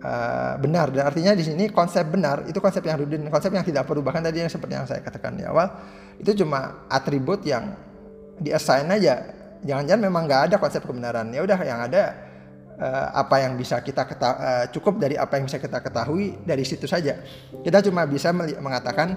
uh, 0.01 0.57
benar. 0.57 0.89
Dan 0.89 1.13
artinya 1.13 1.37
di 1.37 1.45
sini 1.45 1.69
konsep 1.69 2.09
benar 2.09 2.49
itu 2.49 2.57
konsep 2.57 2.81
yang 2.81 2.97
rudin 2.97 3.29
konsep 3.29 3.53
yang 3.53 3.69
tidak 3.69 3.85
perlu. 3.85 4.01
Bahkan 4.01 4.25
tadi 4.25 4.41
yang 4.41 4.49
seperti 4.49 4.81
yang 4.81 4.89
saya 4.89 5.05
katakan 5.05 5.37
di 5.37 5.45
awal 5.45 5.77
itu 6.17 6.33
cuma 6.41 6.89
atribut 6.89 7.45
yang 7.45 7.77
diassign 8.41 8.89
aja 8.97 9.36
jangan-jangan 9.65 10.03
memang 10.03 10.23
nggak 10.29 10.43
ada 10.53 10.57
konsep 10.61 10.83
kebenaran. 10.85 11.31
Ya 11.33 11.41
udah 11.47 11.59
yang 11.63 11.81
ada 11.87 12.03
uh, 12.77 13.07
apa 13.17 13.47
yang 13.47 13.57
bisa 13.57 13.81
kita 13.81 14.05
uh, 14.05 14.65
cukup 14.75 15.01
dari 15.01 15.17
apa 15.17 15.41
yang 15.41 15.49
bisa 15.49 15.63
kita 15.63 15.81
ketahui 15.81 16.37
dari 16.45 16.65
situ 16.67 16.85
saja. 16.85 17.23
Kita 17.65 17.81
cuma 17.87 18.05
bisa 18.05 18.35
mengatakan 18.35 19.17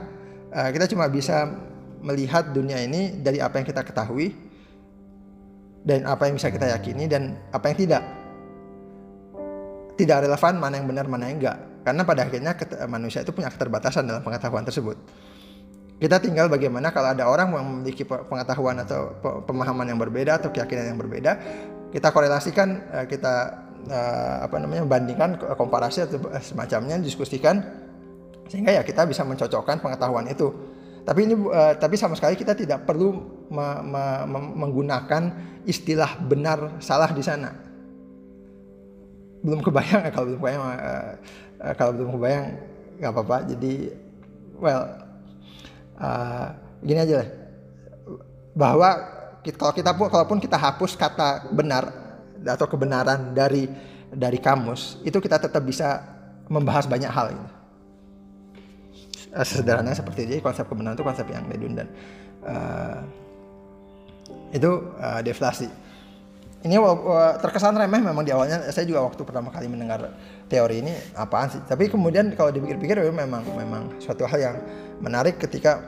uh, 0.53 0.69
kita 0.71 0.87
cuma 0.87 1.11
bisa 1.11 1.49
melihat 1.99 2.55
dunia 2.55 2.79
ini 2.79 3.19
dari 3.19 3.43
apa 3.43 3.59
yang 3.59 3.67
kita 3.67 3.83
ketahui 3.83 4.31
dan 5.83 6.07
apa 6.07 6.27
yang 6.31 6.39
bisa 6.39 6.47
kita 6.51 6.71
yakini 6.79 7.09
dan 7.11 7.35
apa 7.51 7.71
yang 7.73 7.77
tidak. 7.79 8.03
Tidak 9.99 10.17
relevan 10.23 10.55
mana 10.63 10.79
yang 10.79 10.87
benar 10.87 11.11
mana 11.11 11.27
yang 11.27 11.43
enggak 11.43 11.57
karena 11.83 12.03
pada 12.03 12.21
akhirnya 12.27 12.53
manusia 12.87 13.23
itu 13.23 13.31
punya 13.31 13.49
keterbatasan 13.51 14.03
dalam 14.07 14.23
pengetahuan 14.23 14.63
tersebut 14.67 14.95
kita 15.99 16.17
tinggal 16.23 16.47
bagaimana 16.47 16.95
kalau 16.95 17.11
ada 17.11 17.27
orang 17.27 17.51
yang 17.51 17.67
memiliki 17.67 18.07
pengetahuan 18.07 18.79
atau 18.81 19.19
pemahaman 19.43 19.83
yang 19.91 19.99
berbeda 19.99 20.39
atau 20.39 20.49
keyakinan 20.49 20.95
yang 20.95 20.99
berbeda 20.99 21.31
kita 21.91 22.07
korelasikan 22.15 22.87
uh, 22.89 23.05
kita 23.05 23.65
uh, 23.91 24.47
apa 24.47 24.55
namanya 24.63 24.87
bandingkan 24.87 25.35
komparasi 25.59 26.07
atau 26.07 26.23
semacamnya 26.39 26.97
diskusikan 27.03 27.59
sehingga 28.47 28.79
ya 28.79 28.81
kita 28.81 29.05
bisa 29.05 29.27
mencocokkan 29.27 29.83
pengetahuan 29.83 30.25
itu 30.31 30.55
tapi 31.09 31.25
ini 31.25 31.35
uh, 31.35 31.73
tapi 31.73 31.97
sama 31.97 32.13
sekali 32.13 32.37
kita 32.37 32.53
tidak 32.53 32.85
perlu 32.85 33.17
me, 33.49 33.67
me, 33.81 34.03
me, 34.29 34.39
menggunakan 34.61 35.33
istilah 35.65 36.21
benar 36.21 36.77
salah 36.77 37.09
di 37.09 37.25
sana. 37.25 37.49
Belum 39.41 39.63
kebayang 39.65 40.05
ya 40.05 40.11
kalau 40.13 40.25
belum 40.29 40.37
kebayang 40.37 40.63
kalau 41.79 41.91
belum 41.97 42.09
kebayang 42.13 42.45
nggak 43.01 43.11
apa-apa. 43.15 43.37
Jadi 43.49 43.73
well 44.61 45.08
uh, 45.99 46.47
gini 46.81 46.99
aja 46.99 47.15
lah. 47.23 47.29
Bahwa 48.55 48.89
kita, 49.45 49.55
kalau 49.55 49.73
kita 49.75 49.91
pun 49.95 50.07
kalaupun 50.09 50.39
kita 50.41 50.57
hapus 50.57 50.95
kata 50.95 51.51
benar 51.53 51.91
atau 52.39 52.67
kebenaran 52.67 53.35
dari 53.35 53.67
dari 54.09 54.39
kamus 54.39 54.97
itu 55.05 55.19
kita 55.19 55.37
tetap 55.37 55.61
bisa 55.61 56.01
membahas 56.49 56.89
banyak 56.89 57.11
hal 57.11 57.35
gitu. 57.35 57.49
Uh, 59.29 59.45
sederhana 59.45 59.93
seperti 59.93 60.25
itu. 60.25 60.41
Konsep 60.41 60.65
kebenaran 60.65 60.97
itu 60.97 61.05
konsep 61.05 61.27
yang 61.29 61.45
redundan 61.45 61.87
uh, 62.43 63.03
itu 64.49 64.71
uh, 64.97 65.21
deflasi 65.21 65.69
ini 66.59 66.75
terkesan 67.39 67.71
remeh 67.71 68.03
memang 68.03 68.27
di 68.27 68.35
awalnya. 68.35 68.59
Saya 68.75 68.83
juga 68.83 69.07
waktu 69.07 69.23
pertama 69.23 69.47
kali 69.47 69.71
mendengar 69.71 70.11
teori 70.51 70.83
ini 70.83 70.91
apaan 71.15 71.47
sih? 71.47 71.61
Tapi 71.63 71.87
kemudian 71.87 72.35
kalau 72.35 72.51
dipikir-pikir 72.51 72.99
memang 73.15 73.47
memang 73.55 73.95
suatu 74.03 74.27
hal 74.27 74.39
yang 74.43 74.55
menarik 74.99 75.39
ketika 75.39 75.87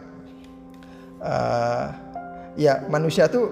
uh, 1.19 1.91
ya 2.55 2.87
manusia 2.87 3.27
tuh 3.27 3.51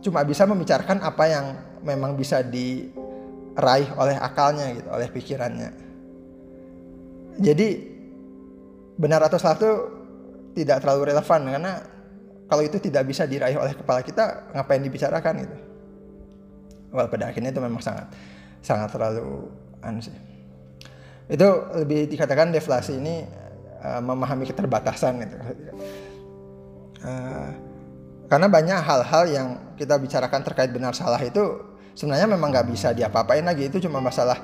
cuma 0.00 0.24
bisa 0.24 0.48
membicarakan 0.48 1.04
apa 1.04 1.24
yang 1.28 1.46
memang 1.84 2.16
bisa 2.16 2.40
diraih 2.40 3.92
oleh 4.00 4.16
akalnya 4.16 4.72
gitu 4.72 4.88
oleh 4.88 5.08
pikirannya. 5.12 5.70
Jadi 7.44 7.68
benar 8.96 9.20
atau 9.20 9.36
salah 9.36 9.60
itu 9.60 9.72
tidak 10.64 10.80
terlalu 10.80 11.12
relevan 11.12 11.40
karena 11.44 11.72
kalau 12.48 12.64
itu 12.64 12.80
tidak 12.80 13.04
bisa 13.04 13.28
diraih 13.28 13.60
oleh 13.60 13.76
kepala 13.76 14.00
kita 14.00 14.48
ngapain 14.56 14.80
dibicarakan 14.80 15.44
gitu. 15.44 15.67
Well 16.92 17.08
pada 17.08 17.30
akhirnya 17.30 17.52
itu 17.52 17.60
memang 17.60 17.82
sangat 17.84 18.08
sangat 18.64 18.88
terlalu 18.92 19.48
anu 19.84 20.00
sih. 20.00 20.14
Itu 21.28 21.48
lebih 21.76 22.08
dikatakan 22.08 22.50
deflasi 22.50 22.96
ini 22.96 23.24
uh, 23.84 24.00
memahami 24.00 24.48
keterbatasan 24.48 25.20
gitu. 25.20 25.36
Uh, 27.04 27.50
karena 28.28 28.46
banyak 28.48 28.78
hal-hal 28.84 29.24
yang 29.28 29.48
kita 29.78 29.96
bicarakan 29.96 30.44
terkait 30.44 30.68
benar 30.68 30.92
salah 30.92 31.20
itu 31.22 31.64
sebenarnya 31.96 32.28
memang 32.28 32.52
nggak 32.52 32.68
bisa 32.68 32.92
diapa-apain 32.92 33.42
lagi 33.42 33.72
itu 33.72 33.80
cuma 33.88 34.04
masalah 34.04 34.36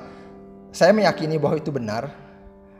saya 0.72 0.90
meyakini 0.96 1.36
bahwa 1.36 1.60
itu 1.60 1.70
benar 1.70 2.23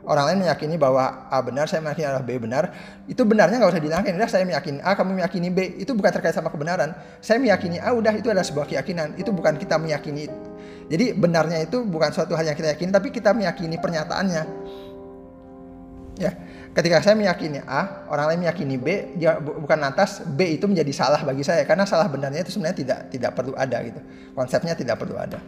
orang 0.05 0.25
lain 0.31 0.37
meyakini 0.45 0.77
bahwa 0.77 1.27
A 1.27 1.41
benar, 1.41 1.65
saya 1.65 1.81
meyakini 1.81 2.05
adalah 2.05 2.25
B 2.25 2.37
benar, 2.37 2.63
itu 3.09 3.21
benarnya 3.25 3.57
nggak 3.57 3.73
usah 3.73 3.83
dilakukan. 3.83 4.13
Udah 4.15 4.29
saya 4.29 4.43
meyakini 4.45 4.79
A, 4.81 4.93
kamu 4.93 5.21
meyakini 5.21 5.49
B, 5.49 5.59
itu 5.81 5.91
bukan 5.97 6.11
terkait 6.13 6.33
sama 6.37 6.53
kebenaran. 6.53 6.93
Saya 7.19 7.41
meyakini 7.41 7.81
A, 7.81 7.91
udah 7.91 8.13
itu 8.13 8.29
adalah 8.29 8.45
sebuah 8.45 8.69
keyakinan. 8.69 9.17
Itu 9.17 9.33
bukan 9.33 9.57
kita 9.57 9.81
meyakini. 9.81 10.29
Jadi 10.85 11.17
benarnya 11.17 11.65
itu 11.65 11.81
bukan 11.81 12.13
suatu 12.13 12.37
hal 12.37 12.45
yang 12.45 12.57
kita 12.57 12.77
yakini, 12.77 12.93
tapi 12.93 13.09
kita 13.09 13.33
meyakini 13.33 13.75
pernyataannya. 13.81 14.43
Ya, 16.15 16.31
ketika 16.71 17.03
saya 17.03 17.17
meyakini 17.19 17.59
A, 17.67 18.07
orang 18.07 18.31
lain 18.31 18.39
meyakini 18.47 18.79
B, 18.79 19.17
dia 19.19 19.35
bukan 19.41 19.75
lantas 19.75 20.23
B 20.23 20.55
itu 20.55 20.63
menjadi 20.63 20.93
salah 20.95 21.19
bagi 21.25 21.43
saya 21.43 21.67
karena 21.67 21.83
salah 21.83 22.07
benarnya 22.07 22.39
itu 22.39 22.55
sebenarnya 22.55 22.77
tidak 22.77 22.99
tidak 23.11 23.31
perlu 23.35 23.51
ada 23.57 23.83
gitu. 23.83 23.99
Konsepnya 24.31 24.79
tidak 24.79 24.95
perlu 24.95 25.19
ada. 25.19 25.43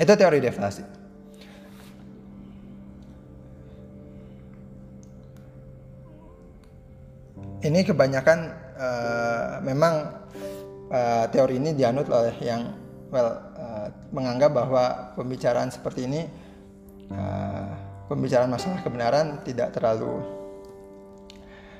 Itu 0.00 0.12
teori 0.16 0.38
deflasi. 0.40 0.84
Ini 7.62 7.86
kebanyakan 7.86 8.38
uh, 8.74 9.62
memang 9.62 9.94
uh, 10.90 11.24
teori 11.30 11.62
ini 11.62 11.70
dianut 11.78 12.10
oleh 12.10 12.34
yang 12.42 12.74
well 13.06 13.38
uh, 13.54 13.86
menganggap 14.10 14.50
bahwa 14.50 15.14
pembicaraan 15.14 15.70
seperti 15.70 16.10
ini 16.10 16.26
uh, 17.14 17.70
pembicaraan 18.10 18.50
masalah 18.50 18.82
kebenaran 18.82 19.46
tidak 19.46 19.70
terlalu 19.78 20.26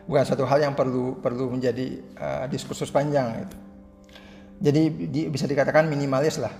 bukan 0.06 0.22
satu 0.22 0.46
hal 0.46 0.62
yang 0.62 0.74
perlu 0.78 1.18
perlu 1.18 1.50
menjadi 1.50 1.98
uh, 2.14 2.44
diskursus 2.46 2.94
panjang 2.94 3.42
gitu. 3.42 3.56
Jadi 4.62 4.82
di, 5.10 5.20
bisa 5.26 5.50
dikatakan 5.50 5.90
minimalis 5.90 6.38
lah 6.38 6.54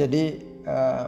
Jadi 0.00 0.24
uh, 0.64 1.06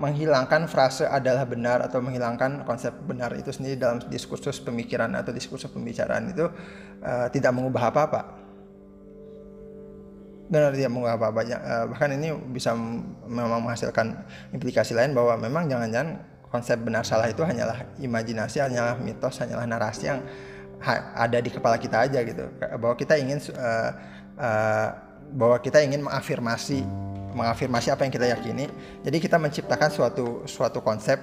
menghilangkan 0.00 0.66
frase 0.66 1.06
adalah 1.06 1.46
benar 1.46 1.78
atau 1.84 2.02
menghilangkan 2.02 2.66
konsep 2.66 2.90
benar 3.06 3.30
itu 3.38 3.54
sendiri 3.54 3.78
dalam 3.78 4.02
diskursus 4.10 4.58
pemikiran 4.58 5.12
atau 5.14 5.30
diskursus 5.30 5.70
pembicaraan 5.70 6.34
itu 6.34 6.50
uh, 7.04 7.26
tidak 7.30 7.52
mengubah 7.54 7.94
apa-apa. 7.94 8.20
Benar 10.50 10.74
tidak 10.74 10.90
mengubah 10.90 11.14
apa-apa. 11.14 11.40
Uh, 11.46 11.84
bahkan 11.94 12.10
ini 12.16 12.34
bisa 12.50 12.74
memang 13.28 13.62
menghasilkan 13.62 14.26
implikasi 14.50 14.98
lain 14.98 15.14
bahwa 15.14 15.38
memang 15.38 15.70
jangan-jangan 15.70 16.26
konsep 16.50 16.80
benar 16.82 17.06
salah 17.06 17.30
itu 17.30 17.46
hanyalah 17.46 17.86
imajinasi, 18.02 18.58
hanyalah 18.58 18.98
mitos, 18.98 19.38
hanyalah 19.38 19.68
narasi 19.68 20.10
yang 20.10 20.26
ada 21.14 21.38
di 21.38 21.54
kepala 21.54 21.78
kita 21.78 22.02
aja 22.02 22.18
gitu. 22.26 22.50
Bahwa 22.82 22.98
kita 22.98 23.14
ingin 23.14 23.38
uh, 23.54 23.90
uh, 24.42 24.88
bahwa 25.38 25.58
kita 25.62 25.82
ingin 25.86 26.02
mengafirmasi 26.02 27.05
mengafirmasi 27.36 27.92
apa 27.92 28.08
yang 28.08 28.12
kita 28.12 28.26
yakini. 28.32 28.66
Jadi 29.04 29.16
kita 29.20 29.36
menciptakan 29.36 29.92
suatu 29.92 30.48
suatu 30.48 30.80
konsep 30.80 31.20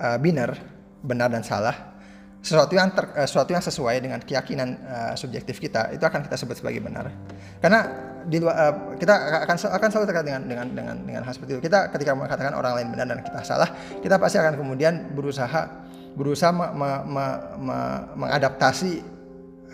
uh, 0.00 0.16
biner, 0.16 0.56
benar 1.04 1.28
dan 1.28 1.44
salah. 1.44 1.94
Sesuatu 2.40 2.72
yang 2.72 2.94
ter, 2.96 3.04
uh, 3.12 3.28
sesuatu 3.28 3.52
yang 3.52 3.60
sesuai 3.60 3.96
dengan 4.00 4.18
keyakinan 4.24 4.68
uh, 4.88 5.14
subjektif 5.14 5.60
kita 5.60 5.92
itu 5.92 6.02
akan 6.02 6.24
kita 6.24 6.40
sebut 6.40 6.56
sebagai 6.56 6.80
benar. 6.80 7.12
Karena 7.60 7.84
di 8.24 8.40
luar 8.40 8.56
uh, 8.56 8.74
kita 8.96 9.44
akan 9.44 9.56
akan 9.76 9.88
selalu 9.92 10.06
terkait 10.08 10.26
dengan 10.26 10.42
dengan 10.48 10.66
dengan 10.72 10.96
dengan 11.04 11.22
hal 11.28 11.32
seperti 11.36 11.60
itu. 11.60 11.62
Kita 11.68 11.92
ketika 11.92 12.16
mengatakan 12.16 12.56
orang 12.56 12.72
lain 12.80 12.88
benar 12.96 13.06
dan 13.12 13.20
kita 13.20 13.44
salah, 13.44 13.68
kita 14.00 14.16
pasti 14.16 14.40
akan 14.40 14.56
kemudian 14.56 15.12
berusaha 15.12 15.84
berusaha 16.16 16.48
me, 16.48 16.66
me, 16.72 16.90
me, 17.12 17.26
me, 17.60 17.76
mengadaptasi 18.24 19.04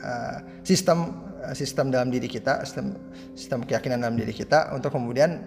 uh, 0.03 0.43
sistem 0.67 1.31
Eh, 1.32 1.32
sistem 1.53 1.91
dalam 1.91 2.09
diri 2.09 2.31
kita, 2.31 2.63
sistem 2.63 2.95
sistem 3.35 3.67
keyakinan 3.67 3.99
dalam 3.99 4.15
diri 4.15 4.31
kita 4.31 4.71
untuk 4.71 4.95
kemudian 4.95 5.43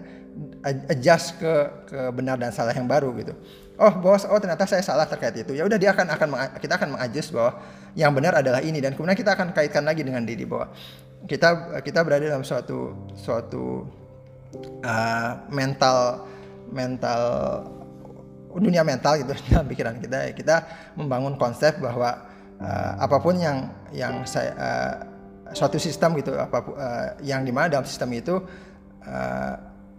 adjust 0.92 1.40
ke 1.40 1.54
ke 1.88 2.00
benar 2.12 2.36
dan 2.36 2.52
salah 2.52 2.76
yang 2.76 2.84
baru 2.84 3.12
gitu. 3.16 3.32
Oh, 3.76 3.92
bos, 3.92 4.24
oh 4.24 4.40
ternyata 4.40 4.64
saya 4.64 4.80
salah 4.80 5.04
terkait 5.04 5.36
itu. 5.36 5.52
Ya 5.52 5.68
udah 5.68 5.76
dia 5.76 5.92
akan 5.92 6.08
akan 6.16 6.28
kita 6.60 6.80
akan 6.80 6.96
mengadjust 6.96 7.28
bahwa 7.32 7.60
yang 7.92 8.12
benar 8.12 8.40
adalah 8.40 8.64
ini 8.64 8.80
dan 8.80 8.96
kemudian 8.96 9.16
kita 9.16 9.36
akan 9.36 9.52
kaitkan 9.52 9.84
lagi 9.84 10.00
dengan 10.00 10.24
diri 10.24 10.48
bahwa 10.48 10.72
kita 11.28 11.80
kita 11.84 12.00
berada 12.04 12.24
dalam 12.24 12.44
suatu 12.44 12.96
suatu 13.16 13.84
uh, 14.84 15.32
mental 15.52 16.24
mental 16.72 17.22
dunia 18.56 18.80
mental 18.80 19.20
gitu 19.20 19.32
dalam 19.52 19.68
pikiran 19.68 19.96
kita 20.00 20.32
kita 20.32 20.56
membangun 20.96 21.36
konsep 21.36 21.76
bahwa 21.76 22.24
uh, 22.60 22.92
apa 23.00 23.16
pun 23.20 23.36
yang 23.36 23.68
yang 23.92 24.24
saya 24.24 24.52
suatu 25.52 25.78
sistem 25.78 26.18
gitu 26.18 26.34
apa 26.34 26.58
uh, 26.72 27.06
yang 27.22 27.46
di 27.46 27.52
mana 27.54 27.70
dalam 27.70 27.86
sistem 27.86 28.10
itu 28.16 28.34
uh, 29.06 29.54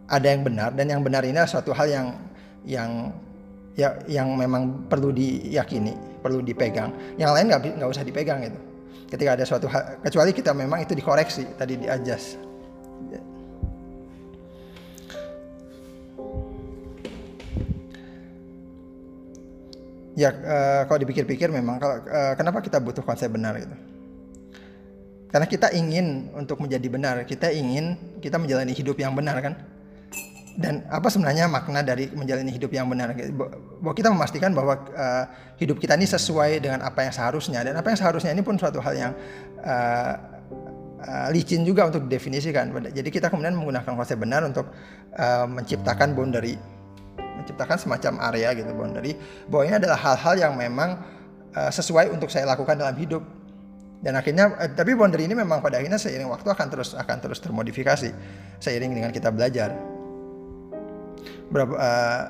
ada 0.08 0.28
yang 0.28 0.42
benar 0.44 0.72
dan 0.76 0.88
yang 0.88 1.02
benar 1.04 1.24
ini 1.24 1.36
adalah 1.36 1.52
suatu 1.52 1.72
hal 1.76 1.88
yang 1.88 2.08
yang 2.68 2.92
ya 3.78 3.96
yang 4.10 4.34
memang 4.34 4.90
perlu 4.90 5.14
diyakini 5.14 5.94
perlu 6.24 6.42
dipegang. 6.42 6.92
Yang 7.16 7.32
lain 7.32 7.46
nggak 7.48 7.62
nggak 7.78 7.90
usah 7.92 8.04
dipegang 8.04 8.42
itu 8.44 8.60
ketika 9.08 9.40
ada 9.40 9.46
suatu 9.48 9.72
hal 9.72 10.04
kecuali 10.04 10.32
kita 10.36 10.52
memang 10.52 10.84
itu 10.84 10.92
dikoreksi 10.92 11.56
tadi 11.56 11.80
diajas 11.80 12.36
ya 20.18 20.34
uh, 20.34 20.82
kalau 20.90 21.00
dipikir-pikir 21.06 21.54
memang 21.54 21.78
kalau 21.78 22.02
uh, 22.04 22.34
kenapa 22.34 22.60
kita 22.60 22.82
butuh 22.82 23.06
konsep 23.06 23.30
benar 23.30 23.54
gitu 23.62 23.78
karena 25.28 25.48
kita 25.48 25.76
ingin 25.76 26.32
untuk 26.36 26.64
menjadi 26.64 26.88
benar 26.88 27.16
kita 27.28 27.52
ingin 27.52 28.18
kita 28.24 28.40
menjalani 28.40 28.72
hidup 28.72 28.96
yang 28.96 29.12
benar 29.12 29.40
kan? 29.44 29.54
Dan 30.58 30.82
apa 30.90 31.06
sebenarnya 31.14 31.46
makna 31.46 31.86
dari 31.86 32.10
menjalani 32.10 32.50
hidup 32.50 32.74
yang 32.74 32.90
benar? 32.90 33.14
Bahwa 33.78 33.94
kita 33.94 34.10
memastikan 34.10 34.58
bahwa 34.58 34.74
uh, 34.90 35.30
hidup 35.62 35.78
kita 35.78 35.94
ini 35.94 36.10
sesuai 36.10 36.58
dengan 36.58 36.82
apa 36.82 37.06
yang 37.06 37.14
seharusnya. 37.14 37.62
Dan 37.62 37.78
apa 37.78 37.94
yang 37.94 38.00
seharusnya 38.02 38.34
ini 38.34 38.42
pun 38.42 38.58
suatu 38.58 38.82
hal 38.82 38.94
yang 38.98 39.14
uh, 39.62 40.14
uh, 41.06 41.28
licin 41.30 41.62
juga 41.62 41.86
untuk 41.86 42.10
didefinisikan. 42.10 42.74
Jadi 42.90 43.06
kita 43.14 43.30
kemudian 43.30 43.54
menggunakan 43.54 43.86
konsep 43.86 44.18
benar 44.18 44.42
untuk 44.50 44.74
uh, 45.14 45.46
menciptakan 45.46 46.18
boundary. 46.18 46.58
Menciptakan 47.38 47.78
semacam 47.78 48.34
area 48.34 48.58
gitu 48.58 48.74
boundary. 48.74 49.14
Bahwa 49.46 49.62
ini 49.62 49.78
adalah 49.78 50.02
hal-hal 50.02 50.42
yang 50.42 50.54
memang 50.58 51.06
uh, 51.54 51.70
sesuai 51.70 52.10
untuk 52.10 52.34
saya 52.34 52.50
lakukan 52.50 52.82
dalam 52.82 52.98
hidup 52.98 53.22
dan 53.98 54.14
akhirnya 54.14 54.54
uh, 54.54 54.70
tapi 54.70 54.94
boundary 54.94 55.26
ini 55.26 55.34
memang 55.34 55.58
pada 55.58 55.82
akhirnya 55.82 55.98
seiring 55.98 56.30
waktu 56.30 56.46
akan 56.46 56.68
terus 56.70 56.94
akan 56.94 57.18
terus 57.18 57.40
termodifikasi 57.42 58.10
seiring 58.62 58.92
dengan 58.94 59.10
kita 59.10 59.34
belajar. 59.34 59.74
Berapa 61.50 61.74
uh, 61.74 62.24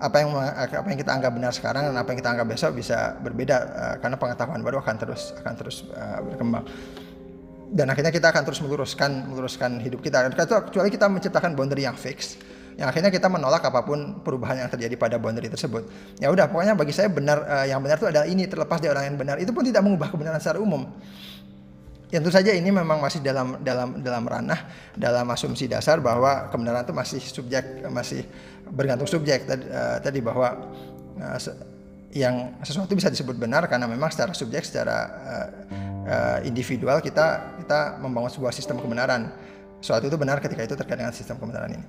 apa 0.00 0.16
yang 0.16 0.32
apa 0.32 0.88
yang 0.88 0.98
kita 0.98 1.12
anggap 1.12 1.32
benar 1.36 1.52
sekarang 1.52 1.92
dan 1.92 1.94
apa 1.94 2.08
yang 2.10 2.18
kita 2.24 2.30
anggap 2.32 2.46
besok 2.48 2.72
bisa 2.74 3.14
berbeda 3.20 3.56
uh, 3.56 3.94
karena 4.00 4.16
pengetahuan 4.16 4.60
baru 4.64 4.80
akan 4.82 4.96
terus 4.98 5.30
akan 5.38 5.54
terus 5.54 5.86
uh, 5.94 6.24
berkembang. 6.26 6.64
Dan 7.70 7.86
akhirnya 7.86 8.10
kita 8.10 8.34
akan 8.34 8.42
terus 8.42 8.58
meluruskan 8.58 9.30
meluruskan 9.30 9.78
hidup 9.78 10.02
kita. 10.02 10.26
Kecuali 10.34 10.90
kita 10.90 11.06
menciptakan 11.06 11.54
boundary 11.54 11.86
yang 11.86 11.94
fix 11.94 12.34
yang 12.78 12.88
akhirnya 12.88 13.10
kita 13.12 13.26
menolak 13.26 13.60
apa 13.66 13.82
pun 13.82 14.22
perubahan 14.22 14.64
yang 14.64 14.70
terjadi 14.70 14.94
pada 14.94 15.16
boundary 15.18 15.50
tersebut. 15.50 15.84
Ya 16.22 16.30
udah, 16.30 16.48
pokoknya 16.48 16.78
bagi 16.78 16.94
saya 16.94 17.10
benar 17.10 17.42
uh, 17.44 17.66
yang 17.66 17.82
benar 17.82 17.98
itu 17.98 18.08
adalah 18.08 18.26
ini 18.28 18.46
terlepas 18.46 18.78
dari 18.78 18.92
orang 18.94 19.04
yang 19.10 19.16
benar. 19.18 19.36
Itu 19.42 19.50
pun 19.50 19.66
tidak 19.66 19.82
mengubah 19.82 20.08
kebenaran 20.08 20.38
secara 20.38 20.62
umum. 20.62 20.86
Ya 22.10 22.18
tentu 22.18 22.34
saja 22.34 22.50
ini 22.50 22.74
memang 22.74 22.98
masih 22.98 23.22
dalam 23.22 23.62
dalam 23.62 24.02
dalam 24.02 24.26
ranah 24.26 24.66
dalam 24.98 25.26
asumsi 25.30 25.70
dasar 25.70 26.02
bahwa 26.02 26.50
kebenaran 26.50 26.82
itu 26.82 26.90
masih 26.90 27.20
subjek 27.22 27.86
masih 27.86 28.26
bergantung 28.66 29.06
subjek 29.06 29.46
tadi, 29.46 29.62
uh, 29.70 30.02
tadi 30.02 30.18
bahwa 30.18 30.58
uh, 31.22 31.38
yang 32.10 32.58
sesuatu 32.66 32.90
bisa 32.98 33.06
disebut 33.14 33.38
benar 33.38 33.70
karena 33.70 33.86
memang 33.86 34.10
secara 34.10 34.34
subjek 34.34 34.66
secara 34.66 34.96
uh, 35.22 35.48
uh, 36.02 36.38
individual 36.42 36.98
kita 36.98 37.54
kita 37.62 38.02
membangun 38.02 38.30
sebuah 38.30 38.50
sistem 38.50 38.82
kebenaran. 38.82 39.30
Suatu 39.80 40.12
itu 40.12 40.18
benar 40.20 40.44
ketika 40.44 40.60
itu 40.60 40.76
terkait 40.76 40.98
dengan 41.00 41.14
sistem 41.14 41.40
kebenaran 41.40 41.72
ini 41.72 41.86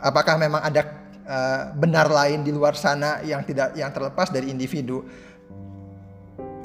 apakah 0.00 0.36
memang 0.40 0.62
ada 0.62 0.82
uh, 1.26 1.62
benar 1.76 2.08
lain 2.08 2.42
di 2.42 2.52
luar 2.52 2.76
sana 2.76 3.20
yang 3.22 3.44
tidak 3.44 3.76
yang 3.76 3.90
terlepas 3.92 4.32
dari 4.32 4.52
individu? 4.52 5.04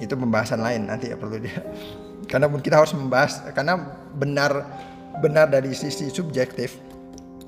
Itu 0.02 0.18
pembahasan 0.18 0.60
lain 0.60 0.90
nanti 0.90 1.14
ya 1.14 1.18
perlu 1.20 1.38
dia. 1.38 1.62
Karena 2.32 2.48
kita 2.48 2.80
harus 2.80 2.96
membahas 2.96 3.44
karena 3.52 3.76
benar 4.16 4.64
benar 5.20 5.52
dari 5.52 5.76
sisi 5.76 6.08
subjektif. 6.08 6.80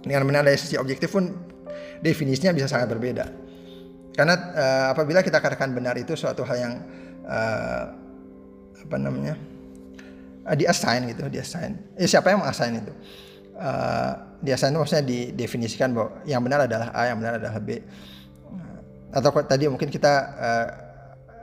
Dengan 0.04 0.28
benar 0.28 0.44
dari 0.44 0.60
sisi 0.60 0.76
objektif 0.76 1.16
pun 1.16 1.32
definisinya 2.04 2.52
bisa 2.52 2.68
sangat 2.68 2.92
berbeda. 2.92 3.32
Karena 4.12 4.36
uh, 4.36 4.86
apabila 4.92 5.24
kita 5.24 5.40
katakan 5.40 5.72
benar 5.72 5.96
itu 5.96 6.20
suatu 6.20 6.44
hal 6.44 6.58
yang 6.60 6.74
uh, 7.24 7.84
apa 8.84 8.98
namanya 9.00 9.40
uh, 10.46 10.56
di 10.56 10.68
assign 10.68 11.08
gitu 11.12 11.32
di 11.32 11.40
assign 11.40 11.96
eh, 11.96 12.08
siapa 12.08 12.32
yang 12.32 12.44
mengassign 12.44 12.84
itu 12.84 12.94
biasanya 14.44 14.76
maksudnya 14.76 15.06
didefinisikan 15.08 15.96
bahwa 15.96 16.20
yang 16.28 16.44
benar 16.44 16.68
adalah 16.68 16.92
A, 16.92 17.08
yang 17.08 17.18
benar 17.18 17.40
adalah 17.40 17.58
B. 17.64 17.80
Atau 19.14 19.30
tadi 19.46 19.70
mungkin 19.72 19.88
kita 19.88 20.14
uh, 20.36 20.68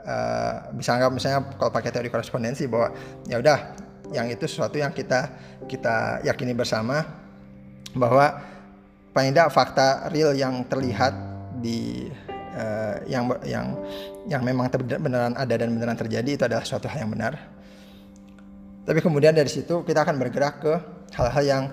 uh, 0.05 0.53
bisa 0.75 0.93
anggap 0.97 1.11
misalnya 1.15 1.39
kalau 1.57 1.71
pakai 1.73 1.89
teori 1.89 2.09
korespondensi 2.13 2.69
bahwa 2.69 2.93
ya 3.25 3.41
udah 3.41 3.59
yang 4.11 4.27
itu 4.27 4.43
sesuatu 4.45 4.75
yang 4.75 4.91
kita 4.91 5.33
kita 5.65 6.19
yakini 6.27 6.51
bersama 6.51 7.01
bahwa 7.95 8.43
paling 9.15 9.31
tidak 9.31 9.49
fakta 9.55 10.11
real 10.11 10.35
yang 10.35 10.67
terlihat 10.67 11.15
di 11.63 12.11
uh, 12.55 12.99
yang 13.07 13.31
yang 13.47 13.67
yang 14.27 14.41
memang 14.43 14.67
beneran 14.99 15.33
ada 15.35 15.53
dan 15.55 15.71
beneran 15.71 15.97
terjadi 15.97 16.29
itu 16.37 16.43
adalah 16.43 16.63
suatu 16.67 16.91
hal 16.91 17.07
yang 17.07 17.11
benar. 17.11 17.33
Tapi 18.81 18.99
kemudian 18.99 19.31
dari 19.31 19.47
situ 19.47 19.87
kita 19.87 20.03
akan 20.03 20.19
bergerak 20.19 20.55
ke 20.59 20.73
hal-hal 21.15 21.43
yang 21.43 21.63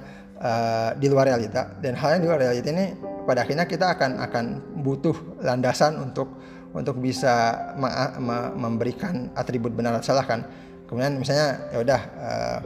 uh, 0.40 0.90
di 0.96 1.06
luar 1.10 1.30
realita. 1.30 1.78
Dan 1.78 1.98
hal 1.98 2.18
yang 2.18 2.22
di 2.24 2.28
luar 2.30 2.40
realita 2.40 2.68
ini 2.70 2.94
pada 3.26 3.44
akhirnya 3.44 3.68
kita 3.68 3.94
akan 3.98 4.22
akan 4.24 4.44
butuh 4.80 5.14
landasan 5.44 6.00
untuk 6.00 6.32
untuk 6.72 7.00
bisa 7.00 7.56
memberikan 8.56 9.32
atribut 9.34 9.74
benar 9.74 9.98
atau 9.98 10.14
salah 10.14 10.26
kan. 10.26 10.46
Kemudian 10.88 11.20
misalnya 11.20 11.68
ya 11.74 11.78
udah 11.84 12.00
uh, 12.16 12.58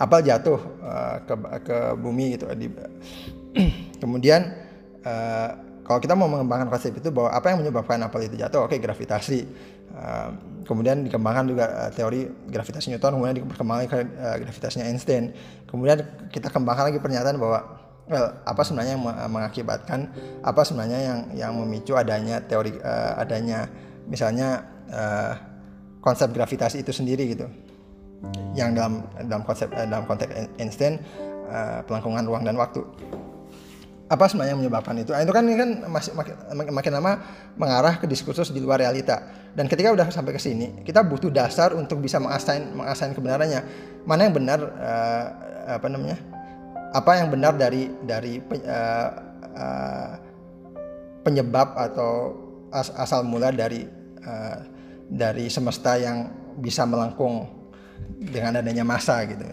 apel 0.00 0.20
jatuh 0.24 0.60
uh, 0.80 1.16
ke 1.24 1.34
ke 1.64 1.76
bumi 2.00 2.36
gitu 2.36 2.48
di, 2.56 2.68
kemudian 4.02 4.52
uh, 5.04 5.50
kalau 5.86 6.02
kita 6.02 6.18
mau 6.18 6.26
mengembangkan 6.26 6.66
konsep 6.66 6.96
itu 6.98 7.14
bahwa 7.14 7.30
apa 7.30 7.52
yang 7.52 7.58
menyebabkan 7.62 8.00
apel 8.02 8.26
itu 8.26 8.36
jatuh? 8.40 8.64
Oke 8.66 8.76
okay, 8.76 8.78
gravitasi 8.82 9.38
kemudian 10.66 11.06
dikembangkan 11.06 11.44
juga 11.48 11.64
uh, 11.72 11.90
teori 11.94 12.28
gravitasi 12.52 12.92
Newton 12.92 13.16
kemudian 13.16 13.36
dikembangkan 13.40 13.86
ke 13.88 13.98
uh, 14.18 14.36
gravitasinya 14.42 14.84
Einstein. 14.84 15.32
Kemudian 15.64 16.04
kita 16.28 16.52
kembangkan 16.52 16.92
lagi 16.92 16.98
pernyataan 17.00 17.40
bahwa 17.40 17.58
well, 18.10 18.28
apa 18.44 18.60
sebenarnya 18.60 18.98
yang 18.98 19.04
mengakibatkan 19.30 20.10
apa 20.44 20.60
sebenarnya 20.62 20.98
yang 21.00 21.18
yang 21.32 21.52
memicu 21.56 21.96
adanya 21.96 22.42
teori 22.44 22.76
uh, 22.82 23.16
adanya 23.16 23.70
misalnya 24.06 24.68
uh, 24.92 25.32
konsep 26.04 26.30
gravitasi 26.30 26.84
itu 26.84 26.92
sendiri 26.92 27.32
gitu. 27.32 27.46
Yang 28.56 28.70
dalam 28.80 28.94
dalam 29.28 29.42
konsep 29.44 29.68
dalam 29.72 30.04
konteks 30.04 30.32
Einstein 30.60 31.00
uh, 31.48 31.80
pelengkungan 31.84 32.24
ruang 32.26 32.42
dan 32.44 32.56
waktu 32.56 32.82
apa 34.06 34.24
sebenarnya 34.30 34.54
yang 34.54 34.62
menyebabkan 34.62 34.94
itu? 35.02 35.10
Nah, 35.10 35.22
itu 35.26 35.34
kan 35.34 35.42
ini 35.42 35.58
kan 35.58 35.70
masih 35.90 36.14
makin, 36.14 36.34
makin 36.70 36.92
lama 36.94 37.12
mengarah 37.58 37.98
ke 37.98 38.06
diskursus 38.06 38.54
di 38.54 38.62
luar 38.62 38.78
realita. 38.78 39.26
Dan 39.50 39.66
ketika 39.66 39.90
udah 39.90 40.06
sampai 40.14 40.30
ke 40.30 40.40
sini, 40.40 40.86
kita 40.86 41.02
butuh 41.02 41.32
dasar 41.32 41.74
untuk 41.74 41.98
bisa 41.98 42.22
mengasain 42.22 42.70
mengasain 42.70 43.10
kebenarannya. 43.18 43.66
Mana 44.06 44.30
yang 44.30 44.34
benar 44.34 44.60
uh, 44.62 45.24
apa 45.74 45.86
namanya? 45.90 46.18
Apa 46.94 47.18
yang 47.18 47.34
benar 47.34 47.58
dari 47.58 47.90
dari 48.06 48.38
uh, 48.38 49.10
uh, 49.58 50.10
penyebab 51.26 51.74
atau 51.74 52.38
as, 52.70 52.94
asal 52.94 53.26
mula 53.26 53.50
dari 53.50 53.90
uh, 54.22 54.58
dari 55.10 55.50
semesta 55.50 55.98
yang 55.98 56.30
bisa 56.62 56.86
melengkung 56.86 57.46
dengan 58.22 58.62
adanya 58.62 58.86
masa 58.86 59.22
gitu 59.26 59.44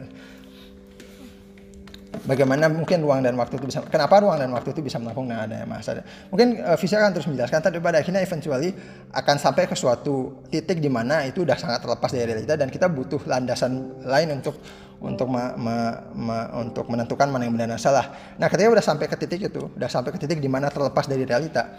bagaimana 2.23 2.69
mungkin 2.69 3.02
ruang 3.02 3.26
dan 3.26 3.34
waktu 3.36 3.58
itu 3.58 3.65
bisa 3.67 3.82
kenapa 3.89 4.21
ruang 4.21 4.38
dan 4.38 4.49
waktu 4.54 4.69
itu 4.71 4.86
bisa 4.86 5.02
melengkung 5.02 5.26
dengan 5.26 5.49
adanya 5.49 5.65
masa 5.65 6.06
mungkin 6.30 6.62
uh, 6.62 6.78
fisika 6.78 7.02
akan 7.02 7.12
terus 7.17 7.28
menjelaskan 7.28 7.60
tapi 7.60 7.82
pada 7.82 7.99
akhirnya 7.99 8.21
eventually 8.21 8.71
akan 9.12 9.36
sampai 9.41 9.65
ke 9.65 9.76
suatu 9.76 10.45
titik 10.47 10.78
di 10.78 10.88
mana 10.88 11.26
itu 11.26 11.41
udah 11.41 11.58
sangat 11.58 11.82
terlepas 11.82 12.10
dari 12.13 12.30
realita 12.30 12.54
dan 12.54 12.69
kita 12.69 12.88
butuh 12.88 13.19
landasan 13.26 14.06
lain 14.06 14.39
untuk 14.39 14.56
untuk 15.04 15.28
me, 15.28 15.52
me, 15.60 15.76
me, 16.15 16.38
untuk 16.63 16.88
menentukan 16.88 17.28
mana 17.28 17.43
yang 17.43 17.52
benar 17.52 17.76
dan 17.76 17.82
salah. 17.82 18.08
Nah 18.39 18.47
ketika 18.47 18.71
udah 18.71 18.86
sampai 18.86 19.12
ke 19.12 19.19
titik 19.19 19.52
itu 19.52 19.67
udah 19.76 19.89
sampai 19.91 20.15
ke 20.15 20.19
titik 20.23 20.39
di 20.39 20.47
mana 20.47 20.71
terlepas 20.71 21.12
dari 21.12 21.28
realita 21.28 21.76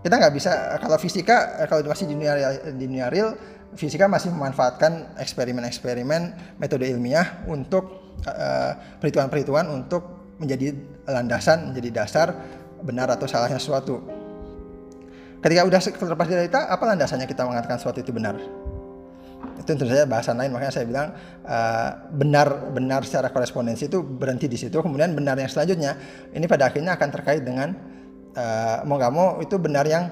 kita 0.00 0.14
nggak 0.14 0.32
bisa 0.32 0.78
kalau 0.78 0.96
fisika 0.96 1.66
kalau 1.66 1.84
masih 1.90 2.06
di 2.06 2.14
dunia 2.14 2.32
real, 2.38 2.52
di 2.72 2.84
dunia 2.86 3.06
real 3.10 3.34
fisika 3.74 4.06
masih 4.06 4.30
memanfaatkan 4.30 5.18
eksperimen-eksperimen 5.18 6.54
metode 6.62 6.86
ilmiah 6.86 7.44
untuk 7.50 7.99
Eh, 7.99 7.99
perhitungan-perhitungan 9.00 9.66
uh, 9.68 9.76
untuk 9.80 10.02
menjadi 10.40 10.72
landasan, 11.04 11.72
menjadi 11.72 11.88
dasar 12.04 12.28
benar 12.80 13.12
atau 13.12 13.28
salahnya 13.28 13.60
sesuatu. 13.60 14.00
Ketika 15.40 15.60
udah 15.64 15.80
terlepas 15.80 16.26
dari 16.28 16.48
kita, 16.52 16.68
apa 16.68 16.84
landasannya 16.84 17.24
kita 17.24 17.48
mengatakan 17.48 17.80
sesuatu 17.80 18.00
itu 18.00 18.12
benar? 18.12 18.36
Itu 19.56 19.68
tentu 19.72 19.88
saja 19.88 20.04
bahasan 20.04 20.36
lain, 20.36 20.52
makanya 20.52 20.72
saya 20.72 20.84
bilang 20.88 21.16
uh, 21.44 21.90
benar 22.12 22.72
benar 22.72 23.04
secara 23.04 23.32
korespondensi 23.32 23.88
itu 23.88 24.04
berhenti 24.04 24.48
di 24.48 24.56
situ. 24.60 24.76
Kemudian 24.80 25.16
benar 25.16 25.36
yang 25.40 25.48
selanjutnya 25.48 25.96
ini 26.32 26.44
pada 26.44 26.68
akhirnya 26.68 26.96
akan 26.96 27.08
terkait 27.08 27.40
dengan 27.44 27.72
uh, 28.36 28.84
mau 28.84 29.00
nggak 29.00 29.12
mau 29.12 29.40
itu 29.40 29.56
benar 29.56 29.88
yang 29.88 30.08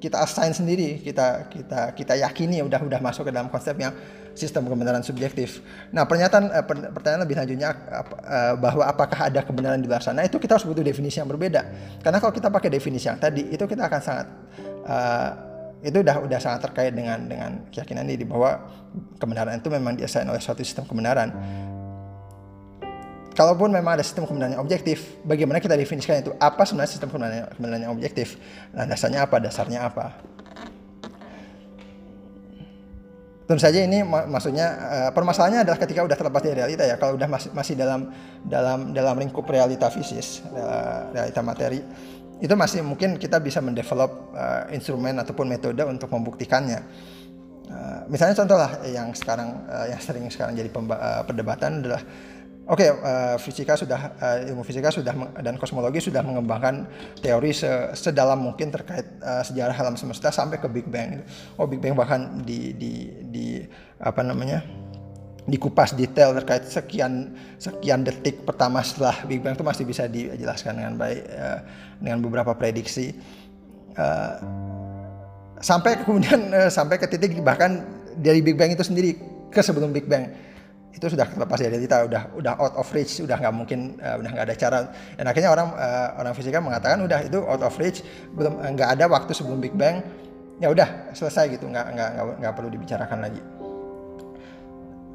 kita 0.00 0.16
assign 0.24 0.56
sendiri, 0.56 1.00
kita 1.04 1.52
kita 1.52 1.92
kita 1.92 2.14
yakini 2.16 2.64
udah 2.64 2.80
udah 2.80 3.00
masuk 3.04 3.28
ke 3.28 3.32
dalam 3.36 3.52
konsep 3.52 3.76
yang 3.76 3.92
sistem 4.40 4.64
kebenaran 4.64 5.04
subjektif. 5.04 5.60
Nah, 5.92 6.08
pernyataan 6.08 6.48
eh, 6.48 6.64
pertanyaan 6.64 7.22
lebih 7.28 7.36
lanjutnya 7.36 7.70
eh, 7.76 8.54
bahwa 8.56 8.88
apakah 8.88 9.28
ada 9.28 9.44
kebenaran 9.44 9.76
di 9.76 9.86
luar 9.86 10.00
sana 10.00 10.24
itu 10.24 10.40
kita 10.40 10.56
harus 10.56 10.64
butuh 10.64 10.80
definisi 10.80 11.20
yang 11.20 11.28
berbeda. 11.28 11.60
Karena 12.00 12.16
kalau 12.16 12.32
kita 12.32 12.48
pakai 12.48 12.72
definisi 12.72 13.04
yang 13.04 13.20
tadi 13.20 13.52
itu 13.52 13.64
kita 13.68 13.84
akan 13.84 14.00
sangat 14.00 14.26
uh, 14.88 15.30
itu 15.80 15.96
udah 16.04 16.16
udah 16.24 16.38
sangat 16.40 16.68
terkait 16.68 16.92
dengan 16.92 17.16
dengan 17.24 17.64
keyakinan 17.72 18.04
ini 18.04 18.24
bahwa 18.28 18.68
kebenaran 19.16 19.56
itu 19.56 19.68
memang 19.72 19.96
diassign 19.96 20.28
oleh 20.28 20.40
suatu 20.40 20.64
sistem 20.64 20.84
kebenaran. 20.84 21.32
kalaupun 23.30 23.72
memang 23.72 23.96
ada 23.96 24.04
sistem 24.04 24.28
kebenaran 24.28 24.58
yang 24.58 24.60
objektif, 24.60 25.16
bagaimana 25.24 25.64
kita 25.64 25.72
definisikan 25.72 26.20
itu? 26.20 26.34
Apa 26.36 26.68
sebenarnya 26.68 26.92
sistem 26.92 27.08
kebenaran, 27.08 27.48
kebenaran 27.56 27.80
yang 27.88 27.92
objektif? 27.96 28.36
Nah, 28.76 28.84
dasarnya 28.84 29.24
apa? 29.24 29.40
Dasarnya 29.40 29.80
apa? 29.80 30.20
Tentu 33.50 33.66
saja 33.66 33.82
ini 33.82 34.06
mak 34.06 34.30
maksudnya 34.30 34.66
uh, 34.78 35.10
permasalahannya 35.10 35.66
adalah 35.66 35.74
ketika 35.82 36.06
udah 36.06 36.14
terlepas 36.14 36.38
dari 36.38 36.62
realita 36.62 36.86
ya. 36.86 36.94
Kalau 37.02 37.18
udah 37.18 37.26
masih 37.26 37.50
masih 37.50 37.74
dalam 37.74 38.14
dalam 38.46 38.94
dalam 38.94 39.18
lingkup 39.18 39.42
realita 39.50 39.90
fisis, 39.90 40.38
uh, 40.54 41.10
realita 41.10 41.42
materi, 41.42 41.82
itu 42.38 42.54
masih 42.54 42.86
mungkin 42.86 43.18
kita 43.18 43.42
bisa 43.42 43.58
mendevelop 43.58 44.30
uh, 44.38 44.70
instrumen 44.70 45.18
ataupun 45.18 45.50
metode 45.50 45.82
untuk 45.82 46.14
membuktikannya. 46.14 46.78
Uh, 47.66 48.06
misalnya 48.06 48.38
contoh 48.38 48.54
lah 48.54 48.86
yang 48.86 49.10
sekarang 49.18 49.66
uh, 49.66 49.86
yang 49.90 49.98
sering 49.98 50.30
sekarang 50.30 50.54
jadi 50.54 50.70
uh, 50.70 51.26
perdebatan 51.26 51.82
adalah 51.82 52.06
Oke, 52.70 52.86
okay, 52.86 52.90
uh, 53.02 53.34
fisika 53.34 53.74
sudah 53.74 54.14
uh, 54.22 54.46
ilmu 54.46 54.62
fisika 54.62 54.94
sudah 54.94 55.10
dan 55.42 55.58
kosmologi 55.58 55.98
sudah 55.98 56.22
mengembangkan 56.22 56.86
teori 57.18 57.50
se 57.50 57.66
sedalam 57.98 58.38
mungkin 58.38 58.70
terkait 58.70 59.10
uh, 59.26 59.42
sejarah 59.42 59.74
alam 59.74 59.98
semesta 59.98 60.30
sampai 60.30 60.62
ke 60.62 60.70
Big 60.70 60.86
Bang. 60.86 61.26
Oh, 61.58 61.66
Big 61.66 61.82
Bang 61.82 61.98
bahkan 61.98 62.46
di 62.46 62.70
di 62.78 63.10
di 63.26 63.46
apa 63.98 64.22
namanya? 64.22 64.62
dikupas 65.50 65.98
detail 65.98 66.30
terkait 66.36 66.62
sekian 66.62 67.34
sekian 67.58 68.06
detik 68.06 68.46
pertama 68.46 68.86
setelah 68.86 69.18
Big 69.26 69.42
Bang 69.42 69.58
itu 69.58 69.66
masih 69.66 69.82
bisa 69.82 70.06
dijelaskan 70.06 70.78
dengan 70.78 70.94
baik 70.94 71.26
uh, 71.26 71.58
dengan 71.98 72.22
beberapa 72.22 72.54
prediksi. 72.54 73.18
Uh, 73.98 74.38
sampai 75.58 76.06
kemudian 76.06 76.54
uh, 76.54 76.70
sampai 76.70 77.02
ke 77.02 77.10
titik 77.10 77.34
bahkan 77.42 77.82
dari 78.14 78.38
Big 78.38 78.54
Bang 78.54 78.70
itu 78.70 78.86
sendiri 78.86 79.18
ke 79.50 79.58
sebelum 79.58 79.90
Big 79.90 80.06
Bang 80.06 80.30
itu 80.90 81.06
sudah 81.06 81.22
terlepas 81.22 81.58
dari 81.62 81.78
kita 81.86 82.02
udah 82.02 82.22
udah 82.34 82.54
out 82.58 82.74
of 82.74 82.88
reach 82.90 83.22
udah 83.22 83.38
nggak 83.38 83.54
mungkin 83.54 83.94
uh, 84.02 84.18
udah 84.18 84.30
nggak 84.34 84.46
ada 84.50 84.56
cara. 84.58 84.78
Dan 85.14 85.24
akhirnya 85.30 85.50
orang 85.54 85.68
uh, 85.72 86.08
orang 86.18 86.32
fisika 86.34 86.58
mengatakan 86.58 86.98
udah 87.06 87.18
itu 87.22 87.38
out 87.40 87.62
of 87.62 87.74
reach 87.78 88.02
belum 88.34 88.58
nggak 88.58 88.98
ada 88.98 89.04
waktu 89.06 89.30
sebelum 89.30 89.62
Big 89.62 89.74
Bang. 89.78 90.02
Ya 90.60 90.68
udah 90.68 91.14
selesai 91.16 91.56
gitu 91.56 91.70
nggak 91.70 91.86
nggak 91.96 92.10
nggak, 92.42 92.52
perlu 92.52 92.68
dibicarakan 92.68 93.18
lagi. 93.22 93.40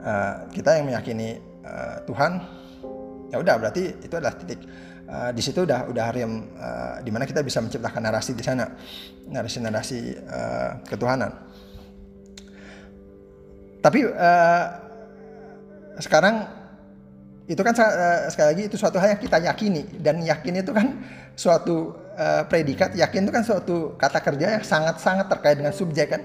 Uh, 0.06 0.48
kita 0.54 0.80
yang 0.80 0.86
meyakini 0.90 1.38
uh, 1.66 2.02
Tuhan 2.08 2.32
ya 3.34 3.38
udah 3.42 3.56
berarti 3.60 4.00
itu 4.00 4.14
adalah 4.16 4.34
titik. 4.38 4.64
Uh, 5.06 5.30
di 5.30 5.42
situ 5.46 5.62
udah 5.62 5.86
udah 5.86 6.08
rem 6.10 6.50
uh, 6.58 6.98
di 7.06 7.14
mana 7.14 7.30
kita 7.30 7.46
bisa 7.46 7.62
menciptakan 7.62 8.10
narasi 8.10 8.34
di 8.34 8.42
sana. 8.42 8.66
Narasi 9.30 9.58
narasi 9.62 10.00
uh, 10.18 10.82
ketuhanan. 10.88 11.30
Tapi 13.86 14.02
uh, 14.02 14.85
sekarang 16.00 16.66
itu 17.46 17.62
kan 17.62 17.78
uh, 17.78 18.26
sekali 18.34 18.48
lagi 18.58 18.64
itu 18.74 18.76
suatu 18.76 18.98
hal 18.98 19.18
yang 19.18 19.22
kita 19.22 19.38
yakini. 19.38 19.86
Dan 20.02 20.26
yakin 20.26 20.54
itu 20.66 20.72
kan 20.74 20.98
suatu 21.38 21.94
uh, 22.18 22.44
predikat 22.50 22.98
yakin 22.98 23.30
itu 23.30 23.32
kan 23.34 23.44
suatu 23.46 23.94
kata 24.00 24.20
kerja 24.24 24.58
yang 24.58 24.64
sangat-sangat 24.66 25.30
terkait 25.30 25.62
dengan 25.62 25.74
subjek 25.76 26.10
kan? 26.10 26.22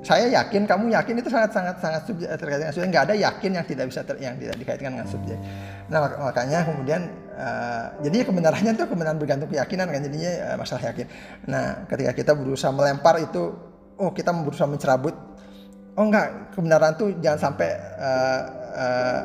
Saya 0.00 0.32
yakin 0.32 0.64
kamu 0.64 0.96
yakin 0.96 1.20
itu 1.20 1.28
sangat 1.28 1.52
sangat 1.52 1.76
sangat 1.76 2.02
subjek 2.08 2.28
eh, 2.30 2.38
terkait 2.40 2.58
dengan 2.62 2.72
subjek. 2.72 2.88
Nggak 2.88 3.04
ada 3.10 3.14
yakin 3.16 3.50
yang 3.52 3.66
tidak 3.68 3.84
bisa 3.90 4.00
ter, 4.00 4.16
yang 4.22 4.34
tidak 4.40 4.56
dikaitkan 4.56 4.90
dengan 4.96 5.08
subjek. 5.08 5.38
Nah 5.90 5.98
mak 6.00 6.12
makanya 6.16 6.58
kemudian 6.64 7.02
uh, 7.36 7.86
jadi 8.00 8.24
kebenarannya 8.24 8.72
itu 8.72 8.84
kebenaran 8.88 9.18
bergantung 9.20 9.50
keyakinan 9.52 9.86
kan? 9.92 10.00
Jadinya 10.00 10.32
uh, 10.52 10.56
masalah 10.56 10.82
yakin. 10.94 11.06
Nah 11.50 11.84
ketika 11.90 12.12
kita 12.16 12.32
berusaha 12.32 12.72
melempar 12.72 13.20
itu 13.20 13.52
oh 14.00 14.10
kita 14.14 14.32
berusaha 14.32 14.68
mencerabut 14.70 15.33
oh 15.94 16.04
enggak. 16.06 16.54
Kebenaran 16.54 16.92
tuh 16.94 17.14
jangan 17.18 17.50
sampai 17.50 17.70
uh, 17.98 18.40
uh, 18.74 19.20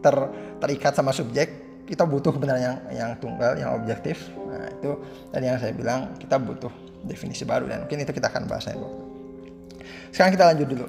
ter 0.00 0.16
terikat 0.60 0.92
sama 0.92 1.12
subjek. 1.14 1.68
Kita 1.88 2.04
butuh 2.04 2.36
kebenaran 2.36 2.60
yang 2.60 2.76
yang 2.92 3.10
tunggal 3.16 3.56
yang 3.56 3.72
objektif. 3.72 4.28
Nah 4.36 4.68
itu 4.68 4.90
tadi 5.32 5.44
yang 5.48 5.56
saya 5.56 5.72
bilang 5.72 6.12
kita 6.20 6.36
butuh 6.36 6.72
definisi 7.08 7.48
baru. 7.48 7.64
Dan 7.64 7.88
mungkin 7.88 8.04
itu 8.04 8.12
kita 8.12 8.28
akan 8.28 8.44
bahas 8.44 8.68
lain 8.68 8.84
waktu. 8.84 9.04
Sekarang 10.12 10.32
kita 10.36 10.44
lanjut 10.52 10.68
dulu. 10.68 10.86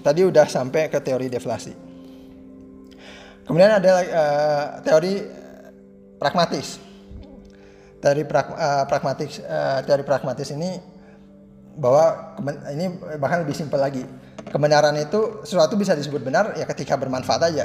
Tadi 0.00 0.20
udah 0.24 0.46
sampai 0.48 0.88
ke 0.88 0.98
teori 1.04 1.28
deflasi. 1.28 1.72
Kemudian 3.44 3.80
ada 3.80 3.92
uh, 4.04 4.66
teori 4.84 5.24
pragmatis. 6.20 6.80
Pra, 7.98 8.42
uh, 8.46 8.84
pragmatis 8.86 9.42
uh, 9.42 9.82
teori 9.82 10.06
pragmatis 10.06 10.54
ini 10.54 10.78
bahwa 11.74 12.34
ini 12.70 12.94
bahkan 13.18 13.42
lebih 13.42 13.58
simpel 13.58 13.82
lagi 13.82 14.06
kebenaran 14.48 14.96
itu 14.96 15.44
sesuatu 15.44 15.76
bisa 15.76 15.92
disebut 15.92 16.20
benar 16.24 16.56
ya 16.56 16.64
ketika 16.64 16.96
bermanfaat 16.96 17.42
aja. 17.48 17.64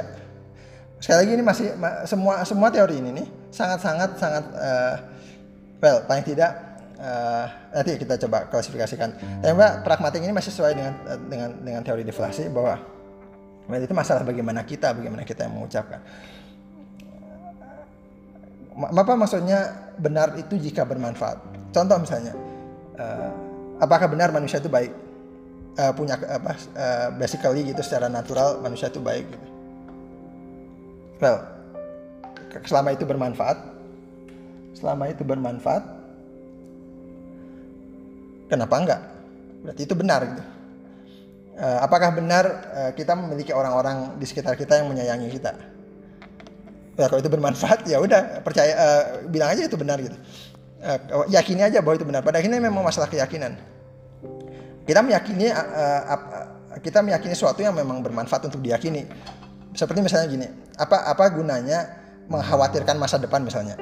Sekali 1.00 1.18
lagi 1.26 1.32
ini 1.36 1.44
masih 1.44 1.68
semua 2.08 2.40
semua 2.48 2.68
teori 2.72 2.96
ini 2.96 3.10
nih 3.12 3.26
sangat 3.52 3.78
sangat 3.84 4.10
sangat 4.16 4.44
uh, 4.56 4.94
well 5.84 6.00
paling 6.08 6.24
tidak 6.24 6.56
uh, 6.96 7.46
nanti 7.76 8.00
kita 8.00 8.16
coba 8.24 8.48
klasifikasikan. 8.48 9.12
Tapi 9.44 9.52
mbak 9.52 9.84
pragmatik 9.84 10.24
ini 10.24 10.32
masih 10.32 10.48
sesuai 10.54 10.72
dengan 10.72 10.94
dengan 11.28 11.50
dengan 11.60 11.82
teori 11.84 12.04
deflasi 12.08 12.48
bahwa 12.48 12.80
itu 13.68 13.92
masalah 13.96 14.24
bagaimana 14.24 14.64
kita 14.64 14.96
bagaimana 14.96 15.24
kita 15.28 15.44
yang 15.44 15.56
mengucapkan. 15.56 16.00
Apa 18.74 19.12
maksudnya 19.14 19.92
benar 20.00 20.34
itu 20.34 20.58
jika 20.58 20.82
bermanfaat? 20.82 21.38
Contoh 21.70 21.94
misalnya, 21.94 22.34
uh, 22.98 23.30
apakah 23.78 24.10
benar 24.10 24.34
manusia 24.34 24.58
itu 24.58 24.66
baik? 24.66 25.03
Uh, 25.78 25.92
punya 25.94 26.18
apa 26.18 26.52
uh, 26.74 27.08
basically 27.18 27.66
gitu 27.66 27.82
secara 27.82 28.06
natural 28.06 28.62
manusia 28.62 28.90
itu 28.90 29.02
baik 29.02 29.26
gitu. 29.26 29.46
Well, 31.22 31.38
selama 32.66 32.94
itu 32.94 33.04
bermanfaat, 33.06 33.58
selama 34.78 35.10
itu 35.10 35.22
bermanfaat, 35.22 35.82
kenapa 38.50 38.74
enggak? 38.78 39.00
Berarti 39.64 39.82
itu 39.86 39.94
benar 39.94 40.20
gitu. 40.26 40.44
Uh, 41.54 41.78
apakah 41.86 42.10
benar 42.10 42.44
uh, 42.74 42.90
kita 42.98 43.14
memiliki 43.14 43.54
orang-orang 43.54 44.18
di 44.18 44.26
sekitar 44.26 44.58
kita 44.58 44.82
yang 44.82 44.90
menyayangi 44.90 45.30
kita? 45.30 45.54
Ya, 46.94 47.10
kalau 47.10 47.18
itu 47.22 47.30
bermanfaat 47.30 47.86
ya 47.90 47.98
udah 47.98 48.42
percaya 48.42 48.72
uh, 48.74 49.02
bilang 49.26 49.54
aja 49.54 49.66
itu 49.66 49.78
benar 49.78 49.98
gitu. 50.02 50.14
Uh, 50.82 51.26
yakini 51.30 51.62
aja 51.62 51.78
bahwa 51.78 51.94
itu 51.94 52.06
benar. 52.06 52.26
Pada 52.26 52.42
akhirnya 52.42 52.58
memang 52.58 52.82
masalah 52.82 53.06
keyakinan 53.06 53.54
kita 54.84 55.00
meyakini 55.00 55.48
uh, 55.48 56.02
uh, 56.12 56.78
kita 56.80 57.00
meyakini 57.00 57.32
sesuatu 57.32 57.64
yang 57.64 57.72
memang 57.72 58.04
bermanfaat 58.04 58.48
untuk 58.48 58.60
diyakini. 58.60 59.08
Seperti 59.74 60.04
misalnya 60.04 60.26
gini, 60.30 60.46
apa 60.78 61.08
apa 61.08 61.24
gunanya 61.34 61.88
mengkhawatirkan 62.30 62.94
masa 63.00 63.18
depan 63.18 63.42
misalnya? 63.42 63.74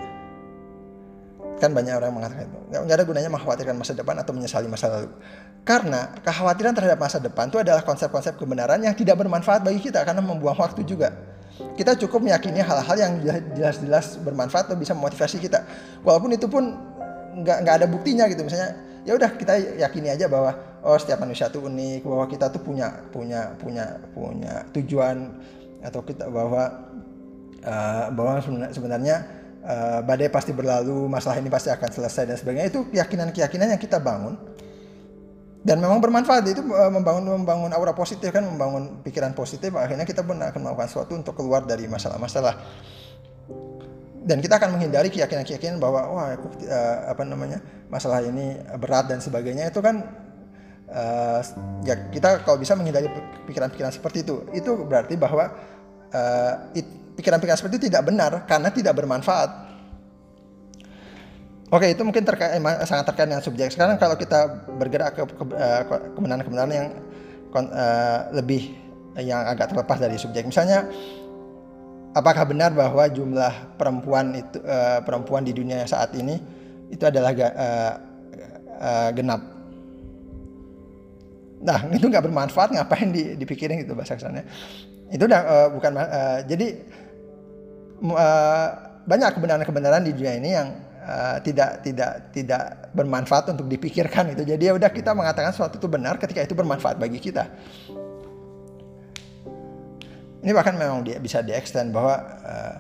Kan 1.61 1.77
banyak 1.77 1.95
orang 1.95 2.11
yang 2.11 2.19
mengatakan 2.19 2.45
itu. 2.49 2.59
Nggak 2.73 2.97
ada 2.97 3.05
gunanya 3.05 3.31
mengkhawatirkan 3.31 3.77
masa 3.77 3.93
depan 3.93 4.15
atau 4.19 4.33
menyesali 4.33 4.67
masa 4.71 4.87
lalu. 4.88 5.11
Karena 5.62 6.11
kekhawatiran 6.27 6.75
terhadap 6.75 6.99
masa 6.99 7.23
depan 7.23 7.47
itu 7.47 7.59
adalah 7.62 7.87
konsep-konsep 7.87 8.35
kebenaran 8.35 8.83
yang 8.83 8.97
tidak 8.99 9.21
bermanfaat 9.21 9.62
bagi 9.62 9.79
kita 9.79 10.03
karena 10.03 10.25
membuang 10.25 10.59
waktu 10.59 10.83
juga. 10.83 11.12
Kita 11.77 11.95
cukup 11.95 12.25
meyakini 12.25 12.65
hal-hal 12.65 12.97
yang 12.97 13.12
jelas-jelas 13.55 14.19
bermanfaat 14.25 14.73
atau 14.73 14.79
bisa 14.81 14.97
memotivasi 14.97 15.38
kita. 15.38 15.62
Walaupun 16.03 16.35
itu 16.35 16.49
pun 16.49 16.73
nggak 17.33 17.57
nggak 17.65 17.75
ada 17.81 17.87
buktinya 17.88 18.29
gitu 18.29 18.45
misalnya 18.45 18.77
ya 19.09 19.17
udah 19.17 19.31
kita 19.41 19.57
yakini 19.81 20.12
aja 20.12 20.29
bahwa 20.29 20.53
oh 20.83 20.99
setiap 20.99 21.23
manusia 21.23 21.47
tuh 21.49 21.66
unik 21.71 22.03
bahwa 22.03 22.27
kita 22.27 22.51
tuh 22.51 22.62
punya 22.62 23.07
punya 23.14 23.55
punya 23.59 24.03
punya 24.14 24.66
tujuan 24.75 25.31
atau 25.83 26.03
kita 26.03 26.31
bahwa 26.31 26.90
uh, 27.62 28.07
bahwa 28.14 28.42
sebenarnya 28.71 29.27
uh, 29.62 30.01
badai 30.03 30.29
pasti 30.31 30.51
berlalu 30.51 31.07
masalah 31.07 31.38
ini 31.38 31.51
pasti 31.51 31.71
akan 31.71 31.90
selesai 31.90 32.23
dan 32.29 32.37
sebagainya. 32.38 32.68
Itu 32.71 32.87
keyakinan-keyakinan 32.90 33.75
yang 33.75 33.83
kita 33.83 34.03
bangun. 34.03 34.38
Dan 35.62 35.79
memang 35.79 36.03
bermanfaat 36.03 36.42
itu 36.51 36.62
uh, 36.75 36.90
membangun 36.90 37.38
membangun 37.38 37.71
aura 37.71 37.95
positif 37.95 38.35
kan 38.35 38.42
membangun 38.42 38.99
pikiran 39.07 39.31
positif 39.31 39.71
akhirnya 39.79 40.03
kita 40.03 40.27
pun 40.27 40.42
akan 40.42 40.59
melakukan 40.59 40.90
sesuatu 40.90 41.14
untuk 41.14 41.38
keluar 41.38 41.62
dari 41.62 41.87
masalah-masalah. 41.87 42.59
Dan 44.23 44.38
kita 44.38 44.59
akan 44.59 44.79
menghindari 44.79 45.11
keyakinan-keyakinan 45.11 45.83
bahwa 45.83 46.01
wah 46.14 46.31
uh, 46.35 46.99
apa 47.11 47.23
namanya 47.27 47.59
masalah 47.90 48.23
ini 48.23 48.59
berat 48.79 49.11
dan 49.11 49.18
sebagainya. 49.23 49.71
Itu 49.71 49.83
kan 49.83 50.03
uh, 50.93 51.41
ya 51.83 52.09
kita 52.13 52.45
kalau 52.45 52.61
bisa 52.61 52.77
menghindari 52.77 53.09
pikiran-pikiran 53.49 53.93
seperti 53.93 54.23
itu 54.23 54.45
itu 54.53 54.71
berarti 54.87 55.17
bahwa 55.17 55.51
pikiran 56.13 57.17
pikiran-pikiran 57.17 57.57
seperti 57.57 57.75
itu 57.81 57.85
tidak 57.89 58.05
benar 58.05 58.45
karena 58.45 58.69
tidak 58.69 58.93
bermanfaat 59.01 59.73
Oke 61.73 61.89
itu 61.89 62.05
mungkin 62.05 62.21
terkait 62.21 62.61
sangat 62.85 63.09
terkait 63.09 63.33
dengan 63.33 63.41
subjek. 63.41 63.73
Sekarang 63.73 63.97
kalau 63.97 64.13
kita 64.13 64.69
bergerak 64.77 65.17
ke, 65.17 65.25
ke 65.25 65.97
kebenaran-kebenaran 66.13 66.69
yang 66.69 66.89
uh, 67.57 68.29
lebih 68.37 68.77
yang 69.17 69.41
agak 69.49 69.73
terlepas 69.73 69.97
dari 69.97 70.21
subjek. 70.21 70.45
Misalnya 70.45 70.85
apakah 72.13 72.45
benar 72.45 72.77
bahwa 72.77 73.09
jumlah 73.09 73.81
perempuan 73.81 74.37
itu 74.37 74.61
uh, 74.69 75.01
perempuan 75.01 75.49
di 75.49 75.57
dunia 75.57 75.89
saat 75.89 76.13
ini 76.13 76.37
itu 76.93 77.09
adalah 77.09 77.33
uh, 77.33 77.93
uh, 78.77 79.11
genap? 79.17 79.41
Nah 81.62 81.87
itu 81.96 82.07
nggak 82.11 82.25
bermanfaat 82.27 82.75
ngapain 82.75 83.09
di, 83.14 83.38
dipikirin 83.38 83.87
gitu 83.87 83.94
bahasa 83.94 84.18
kesannya? 84.18 84.44
Itu 85.09 85.25
udah 85.25 85.40
uh, 85.40 85.68
bukan 85.70 85.92
uh, 85.96 86.38
jadi 86.44 86.66
uh, 88.11 88.68
banyak 89.03 89.31
kebenaran-kebenaran 89.35 90.03
di 90.07 90.12
dunia 90.14 90.35
ini 90.38 90.51
yang 90.55 90.68
uh, 91.03 91.37
tidak 91.42 91.83
tidak 91.87 92.33
tidak 92.35 92.92
bermanfaat 92.94 93.51
untuk 93.55 93.66
dipikirkan 93.70 94.35
itu. 94.35 94.42
Jadi 94.46 94.62
ya 94.70 94.72
udah 94.75 94.90
kita 94.90 95.14
mengatakan 95.14 95.55
sesuatu 95.55 95.79
itu 95.79 95.88
benar 95.90 96.18
ketika 96.18 96.42
itu 96.42 96.55
bermanfaat 96.55 96.98
bagi 96.98 97.18
kita. 97.22 97.46
Ini 100.42 100.51
bahkan 100.51 100.75
memang 100.75 101.07
dia 101.07 101.22
bisa 101.22 101.38
diextend 101.38 101.94
bahwa 101.94 102.18
uh, 102.42 102.75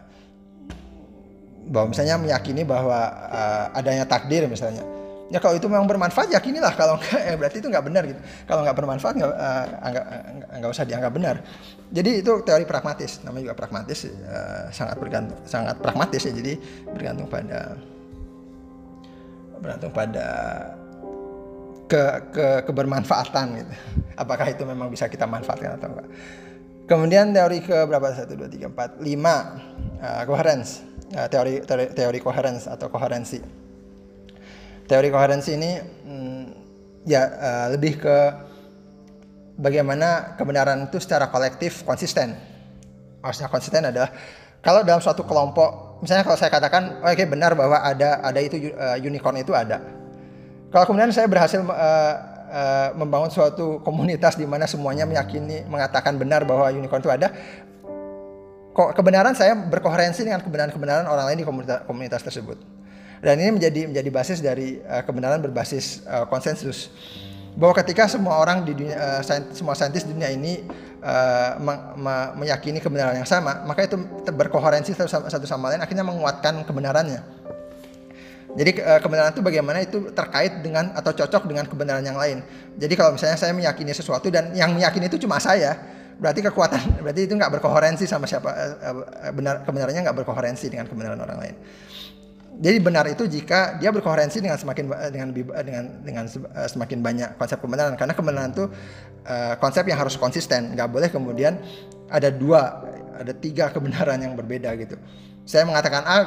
bahwa 1.70 1.94
misalnya 1.94 2.18
meyakini 2.18 2.66
bahwa 2.66 2.98
uh, 3.30 3.78
adanya 3.78 4.02
takdir 4.02 4.50
misalnya 4.50 4.82
ya 5.32 5.40
kalau 5.40 5.56
itu 5.56 5.64
memang 5.64 5.88
bermanfaat 5.88 6.28
yakinilah 6.28 6.76
kalau 6.76 7.00
enggak 7.00 7.20
ya 7.24 7.34
berarti 7.40 7.56
itu 7.64 7.68
nggak 7.72 7.84
benar 7.88 8.02
gitu. 8.04 8.20
Kalau 8.44 8.60
nggak 8.68 8.76
bermanfaat 8.76 9.14
nggak 9.16 9.32
uh, 9.32 9.64
nggak 10.60 10.70
usah 10.70 10.84
dianggap 10.84 11.12
benar. 11.16 11.40
Jadi 11.88 12.20
itu 12.20 12.32
teori 12.44 12.68
pragmatis 12.68 13.24
namanya 13.24 13.48
juga 13.48 13.56
pragmatis 13.56 14.04
uh, 14.04 14.68
sangat 14.68 15.00
bergantung 15.00 15.40
sangat 15.48 15.80
pragmatis 15.80 16.20
ya. 16.28 16.32
Jadi 16.36 16.52
bergantung 16.92 17.32
pada 17.32 17.80
bergantung 19.56 19.92
pada 19.96 20.28
ke, 21.88 22.02
ke 22.28 22.46
kebermanfaatan 22.68 23.46
gitu. 23.56 23.72
Apakah 24.20 24.52
itu 24.52 24.68
memang 24.68 24.92
bisa 24.92 25.08
kita 25.08 25.24
manfaatkan 25.24 25.80
atau 25.80 25.88
enggak. 25.96 26.08
Kemudian 26.84 27.32
teori 27.32 27.64
ke 27.64 27.88
berapa? 27.88 28.12
Satu 28.12 28.36
dua 28.36 28.52
tiga 28.52 28.68
empat 28.68 29.00
lima 29.00 29.56
uh, 29.96 30.22
coherence. 30.28 30.84
Uh, 31.12 31.28
teori, 31.28 31.60
teori 31.64 31.92
teori 31.92 32.18
coherence 32.20 32.64
atau 32.68 32.88
koherensi 32.88 33.61
teori 34.92 35.08
koherensi 35.08 35.56
ini 35.56 35.80
hmm, 35.80 36.44
ya 37.08 37.22
uh, 37.24 37.66
lebih 37.72 37.96
ke 37.96 38.16
bagaimana 39.56 40.36
kebenaran 40.36 40.84
itu 40.84 41.00
secara 41.00 41.32
kolektif 41.32 41.80
konsisten. 41.88 42.36
Maksudnya 43.24 43.48
konsisten 43.48 43.88
adalah 43.88 44.12
kalau 44.60 44.84
dalam 44.84 45.00
suatu 45.00 45.24
kelompok, 45.24 46.04
misalnya 46.04 46.28
kalau 46.28 46.36
saya 46.36 46.52
katakan, 46.52 47.00
oh, 47.00 47.08
oke 47.08 47.16
okay, 47.16 47.24
benar 47.24 47.56
bahwa 47.56 47.80
ada 47.80 48.20
ada 48.20 48.36
itu 48.36 48.68
uh, 48.76 49.00
unicorn 49.00 49.40
itu 49.40 49.56
ada. 49.56 49.80
Kalau 50.68 50.84
kemudian 50.84 51.08
saya 51.08 51.24
berhasil 51.24 51.64
uh, 51.64 51.72
uh, 51.72 52.88
membangun 52.92 53.32
suatu 53.32 53.80
komunitas 53.80 54.36
di 54.36 54.44
mana 54.44 54.68
semuanya 54.68 55.08
meyakini 55.08 55.64
mengatakan 55.64 56.20
benar 56.20 56.44
bahwa 56.44 56.68
unicorn 56.68 57.00
itu 57.00 57.12
ada, 57.12 57.32
kebenaran 58.72 59.32
saya 59.32 59.56
berkoherensi 59.56 60.20
dengan 60.20 60.44
kebenaran-kebenaran 60.44 61.08
orang 61.08 61.32
lain 61.32 61.38
di 61.40 61.46
komunitas, 61.48 61.80
komunitas 61.88 62.20
tersebut. 62.20 62.81
Dan 63.22 63.38
ini 63.38 63.54
menjadi 63.54 63.86
menjadi 63.86 64.10
basis 64.10 64.42
dari 64.42 64.82
uh, 64.82 64.98
kebenaran 65.06 65.38
berbasis 65.38 66.02
uh, 66.10 66.26
konsensus 66.26 66.90
bahwa 67.54 67.70
ketika 67.78 68.10
semua 68.10 68.42
orang 68.42 68.66
di 68.66 68.74
dunia 68.74 68.98
uh, 68.98 69.22
saint, 69.22 69.46
semua 69.54 69.78
saintis 69.78 70.02
dunia 70.02 70.26
ini 70.34 70.66
uh, 71.06 71.54
me 71.62 71.74
me 72.02 72.14
meyakini 72.42 72.82
kebenaran 72.82 73.14
yang 73.14 73.28
sama, 73.28 73.62
maka 73.62 73.86
itu 73.86 73.94
berkoherensi 74.26 74.98
satu 74.98 75.06
sama, 75.06 75.26
satu 75.30 75.46
sama 75.46 75.70
lain 75.70 75.78
akhirnya 75.78 76.02
menguatkan 76.02 76.66
kebenarannya. 76.66 77.22
Jadi 78.52 78.84
kebenaran 79.00 79.32
itu 79.32 79.40
bagaimana 79.40 79.80
itu 79.80 80.12
terkait 80.12 80.60
dengan 80.60 80.92
atau 80.92 81.16
cocok 81.16 81.48
dengan 81.48 81.64
kebenaran 81.64 82.04
yang 82.04 82.20
lain. 82.20 82.44
Jadi 82.76 82.92
kalau 83.00 83.16
misalnya 83.16 83.40
saya 83.40 83.56
meyakini 83.56 83.96
sesuatu 83.96 84.28
dan 84.28 84.52
yang 84.52 84.76
meyakini 84.76 85.08
itu 85.08 85.16
cuma 85.24 85.40
saya, 85.40 85.72
berarti 86.20 86.40
kekuatan 86.44 87.02
berarti 87.02 87.24
itu 87.24 87.34
nggak 87.34 87.58
berkoherensi 87.58 88.04
sama 88.04 88.28
siapa 88.28 88.50
benar 89.34 89.66
kebenarannya 89.66 90.06
nggak 90.06 90.16
berkoherensi 90.22 90.66
dengan 90.68 90.86
kebenaran 90.86 91.18
orang 91.18 91.38
lain 91.38 91.56
jadi 92.62 92.78
benar 92.78 93.10
itu 93.10 93.26
jika 93.26 93.74
dia 93.82 93.90
berkoherensi 93.90 94.38
dengan 94.38 94.54
semakin 94.54 94.86
dengan 95.10 95.28
dengan 95.34 95.84
dengan 96.06 96.24
eh, 96.30 96.68
semakin 96.70 97.02
banyak 97.02 97.28
konsep 97.34 97.58
kebenaran. 97.58 97.98
Karena 97.98 98.14
kebenaran 98.14 98.54
itu 98.54 98.70
uh, 99.26 99.54
konsep 99.58 99.82
yang 99.90 99.98
harus 99.98 100.14
konsisten. 100.14 100.70
Nggak 100.78 100.88
boleh 100.94 101.08
kemudian 101.10 101.58
ada 102.06 102.30
dua 102.30 102.86
ada 103.18 103.34
tiga 103.34 103.66
kebenaran 103.74 104.22
yang 104.22 104.38
berbeda 104.38 104.78
gitu. 104.78 104.94
Saya 105.42 105.66
mengatakan 105.66 106.06
A 106.06 106.16
uh, 106.16 106.22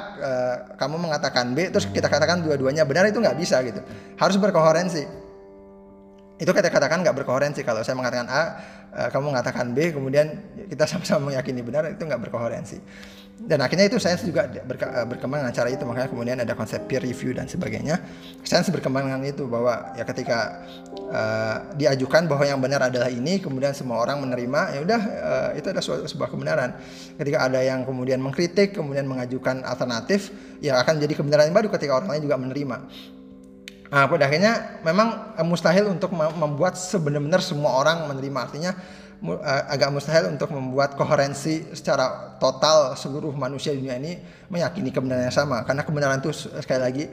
kamu 0.75 1.07
mengatakan 1.07 1.55
B 1.55 1.71
terus 1.71 1.87
kita 1.87 2.11
katakan 2.11 2.43
dua-duanya 2.43 2.83
benar 2.83 3.07
itu 3.07 3.23
nggak 3.23 3.39
bisa 3.39 3.63
gitu. 3.63 3.79
Harus 4.19 4.35
berkoherensi 4.35 5.07
itu 6.35 6.51
kita 6.51 6.67
katakan 6.67 6.99
nggak 6.99 7.15
berkoherensi 7.23 7.63
kalau 7.63 7.79
saya 7.85 7.95
mengatakan 7.95 8.27
A 8.27 8.43
uh, 8.91 9.09
kamu 9.11 9.31
mengatakan 9.31 9.71
B 9.71 9.95
kemudian 9.95 10.27
kita 10.67 10.83
sama-sama 10.89 11.31
meyakini 11.31 11.63
benar 11.63 11.87
itu 11.87 12.03
nggak 12.03 12.21
berkoherensi 12.27 12.77
dan 13.35 13.59
akhirnya 13.59 13.91
itu 13.91 13.99
sains 13.99 14.23
juga 14.23 14.47
eh, 14.47 14.63
berkembang 15.03 15.43
dengan 15.43 15.51
cara 15.51 15.67
itu 15.67 15.83
makanya 15.83 16.07
kemudian 16.07 16.37
ada 16.39 16.55
konsep 16.55 16.87
peer 16.87 17.03
review 17.03 17.35
dan 17.35 17.51
sebagainya. 17.51 17.99
Sains 18.47 18.71
berkembang 18.71 19.11
dengan 19.11 19.27
itu 19.27 19.43
bahwa 19.43 19.91
ya 19.99 20.07
ketika 20.07 20.63
uh, 21.11 21.75
diajukan 21.75 22.31
bahwa 22.31 22.47
yang 22.47 22.63
benar 22.63 22.87
adalah 22.87 23.11
ini 23.11 23.43
kemudian 23.43 23.75
semua 23.75 23.99
orang 23.99 24.23
menerima 24.23 24.79
ya 24.79 24.79
udah 24.87 25.01
uh, 25.03 25.49
itu 25.59 25.67
ada 25.67 25.83
sebuah, 25.83 26.07
sebuah 26.07 26.29
kebenaran. 26.31 26.79
Ketika 27.19 27.37
ada 27.51 27.59
yang 27.59 27.83
kemudian 27.83 28.23
mengkritik 28.23 28.71
kemudian 28.71 29.03
mengajukan 29.03 29.67
alternatif 29.67 30.31
ya 30.63 30.79
akan 30.79 31.03
jadi 31.03 31.13
kebenaran 31.19 31.51
yang 31.51 31.57
baru 31.59 31.67
ketika 31.75 31.99
orang 31.99 32.15
lain 32.15 32.23
juga 32.23 32.39
menerima 32.39 32.77
Nah, 33.85 34.09
pada 34.09 34.25
akhirnya 34.25 34.81
memang 34.81 35.37
mustahil 35.45 35.85
untuk 35.87 36.09
membuat 36.13 36.73
sebenar-benar 36.73 37.39
semua 37.39 37.77
orang 37.79 38.09
menerima. 38.09 38.39
Artinya 38.41 38.71
Eh, 39.25 39.63
agak 39.71 39.89
mustahil 39.89 40.29
untuk 40.29 40.51
membuat 40.53 40.93
koherensi 40.99 41.71
secara 41.73 42.37
total 42.37 42.93
seluruh 42.93 43.31
manusia 43.33 43.73
di 43.73 43.81
dunia 43.81 43.97
ini 43.97 44.19
meyakini 44.51 44.91
kebenaran 44.93 45.31
yang 45.31 45.33
sama. 45.33 45.65
Karena 45.65 45.81
kebenaran 45.81 46.19
itu 46.21 46.29
sekali 46.35 46.81
lagi 46.83 47.03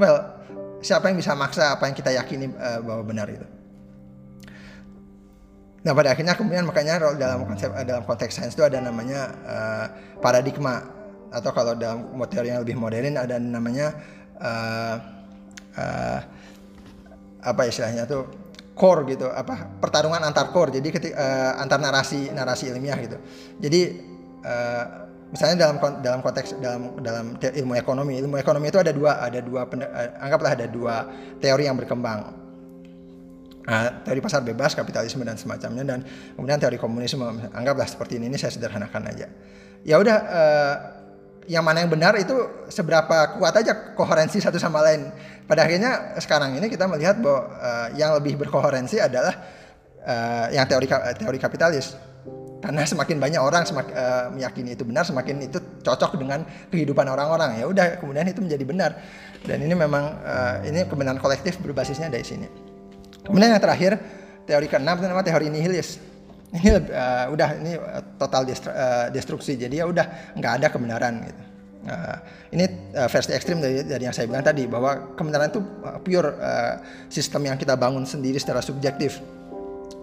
well 0.00 0.38
siapa 0.80 1.10
yang 1.10 1.18
bisa 1.18 1.34
maksa 1.34 1.76
apa 1.76 1.90
yang 1.90 1.96
kita 1.98 2.14
yakini 2.14 2.54
uh, 2.54 2.80
bahwa 2.80 3.02
benar 3.04 3.26
itu. 3.28 3.44
Nah 5.82 5.92
pada 5.92 6.14
akhirnya 6.16 6.38
kemudian 6.38 6.64
makanya 6.64 7.04
dalam 7.18 7.44
konsep 7.44 7.68
eh, 7.74 7.84
dalam 7.84 8.06
konteks 8.06 8.38
sains 8.38 8.54
itu 8.54 8.64
ada 8.64 8.80
namanya 8.80 9.20
uh, 9.44 9.86
paradigma. 10.22 10.94
Atau 11.28 11.52
kalau 11.52 11.76
dalam 11.76 12.16
teori 12.32 12.48
yang 12.48 12.64
lebih 12.64 12.80
modern 12.80 13.20
ada 13.20 13.36
namanya 13.36 13.92
uh, 14.40 14.96
uh, 15.76 16.20
apa 17.42 17.62
istilahnya 17.68 18.04
tuh 18.08 18.48
core 18.78 19.02
gitu 19.10 19.26
apa 19.26 19.66
pertarungan 19.82 20.22
antar 20.22 20.54
core. 20.54 20.78
Jadi 20.78 20.88
ketika 20.94 21.14
uh, 21.18 21.22
eh, 21.26 21.62
antar 21.62 21.82
narasi 21.82 22.30
narasi 22.30 22.70
ilmiah 22.70 22.98
gitu. 23.02 23.18
Jadi 23.58 23.80
uh, 24.46 24.84
misalnya 25.34 25.66
dalam 25.66 25.76
dalam 26.00 26.20
konteks 26.22 26.54
dalam 26.62 26.94
dalam 27.02 27.34
ilmu 27.42 27.74
ekonomi 27.74 28.16
ilmu 28.22 28.38
ekonomi 28.38 28.70
itu 28.70 28.78
ada 28.78 28.94
dua 28.94 29.18
ada 29.20 29.42
dua 29.42 29.66
anggaplah 30.22 30.54
ada 30.54 30.66
dua 30.70 30.94
teori 31.42 31.66
yang 31.66 31.74
berkembang. 31.74 32.38
Uh, 33.68 34.00
teori 34.00 34.24
pasar 34.24 34.40
bebas 34.40 34.72
kapitalisme 34.72 35.20
dan 35.28 35.36
semacamnya 35.36 35.84
dan 35.84 36.00
kemudian 36.38 36.56
teori 36.56 36.78
komunisme. 36.80 37.20
Anggaplah 37.52 37.84
seperti 37.84 38.16
ini 38.16 38.32
ini 38.32 38.38
saya 38.40 38.54
sederhanakan 38.54 39.10
aja. 39.12 39.26
Ya 39.84 40.00
udah 40.00 40.16
uh, 40.16 40.76
yang 41.48 41.64
mana 41.64 41.80
yang 41.80 41.88
benar 41.88 42.12
itu 42.20 42.68
seberapa 42.68 43.40
kuat 43.40 43.56
aja 43.56 43.96
koherensi 43.96 44.36
satu 44.36 44.60
sama 44.60 44.84
lain. 44.84 45.08
Pada 45.48 45.64
akhirnya 45.64 46.20
sekarang 46.20 46.60
ini 46.60 46.68
kita 46.68 46.84
melihat 46.84 47.16
bahwa 47.24 47.40
uh, 47.56 47.88
yang 47.96 48.12
lebih 48.20 48.36
berkoherensi 48.36 49.00
adalah 49.00 49.32
uh, 50.04 50.52
yang 50.52 50.68
teori 50.68 50.84
teori 51.16 51.38
kapitalis. 51.40 51.96
Karena 52.58 52.82
semakin 52.84 53.22
banyak 53.22 53.38
orang 53.38 53.62
semakin 53.62 53.94
uh, 53.94 54.02
eh, 54.02 54.26
meyakini 54.34 54.74
itu 54.74 54.82
benar, 54.82 55.06
semakin 55.06 55.46
itu 55.46 55.62
cocok 55.78 56.18
dengan 56.18 56.42
kehidupan 56.74 57.06
orang-orang. 57.06 57.62
Ya 57.62 57.70
udah, 57.70 58.02
kemudian 58.02 58.26
itu 58.26 58.42
menjadi 58.42 58.64
benar. 58.66 58.90
Dan 59.46 59.62
ini 59.62 59.78
memang 59.78 60.18
uh, 60.20 60.66
ini 60.66 60.82
kebenaran 60.84 61.22
kolektif 61.22 61.62
berbasisnya 61.62 62.10
dari 62.10 62.26
sini. 62.26 62.50
Kemudian 63.22 63.54
yang 63.54 63.62
terakhir 63.62 63.94
teori 64.42 64.66
keenam 64.66 64.98
itu 64.98 65.06
namanya 65.06 65.30
teori 65.30 65.48
nihilis 65.54 66.02
ini 66.52 66.70
uh, 66.72 67.26
udah 67.28 67.48
ini 67.60 67.72
total 68.16 68.48
destru, 68.48 68.72
uh, 68.72 69.12
destruksi. 69.12 69.52
Jadi 69.60 69.80
ya 69.80 69.84
udah 69.84 70.36
nggak 70.36 70.52
ada 70.62 70.66
kebenaran 70.72 71.14
gitu. 71.28 71.42
Uh, 71.88 72.18
ini 72.52 72.64
uh, 72.96 73.08
versi 73.08 73.32
ekstrim 73.32 73.62
dari, 73.62 73.80
dari 73.86 74.04
yang 74.04 74.12
saya 74.12 74.28
bilang 74.28 74.44
tadi 74.44 74.66
bahwa 74.68 75.14
kebenaran 75.14 75.48
itu 75.52 75.60
pure 76.04 76.36
uh, 76.36 76.80
sistem 77.08 77.48
yang 77.48 77.56
kita 77.56 77.76
bangun 77.76 78.04
sendiri 78.08 78.36
secara 78.40 78.64
subjektif. 78.64 79.20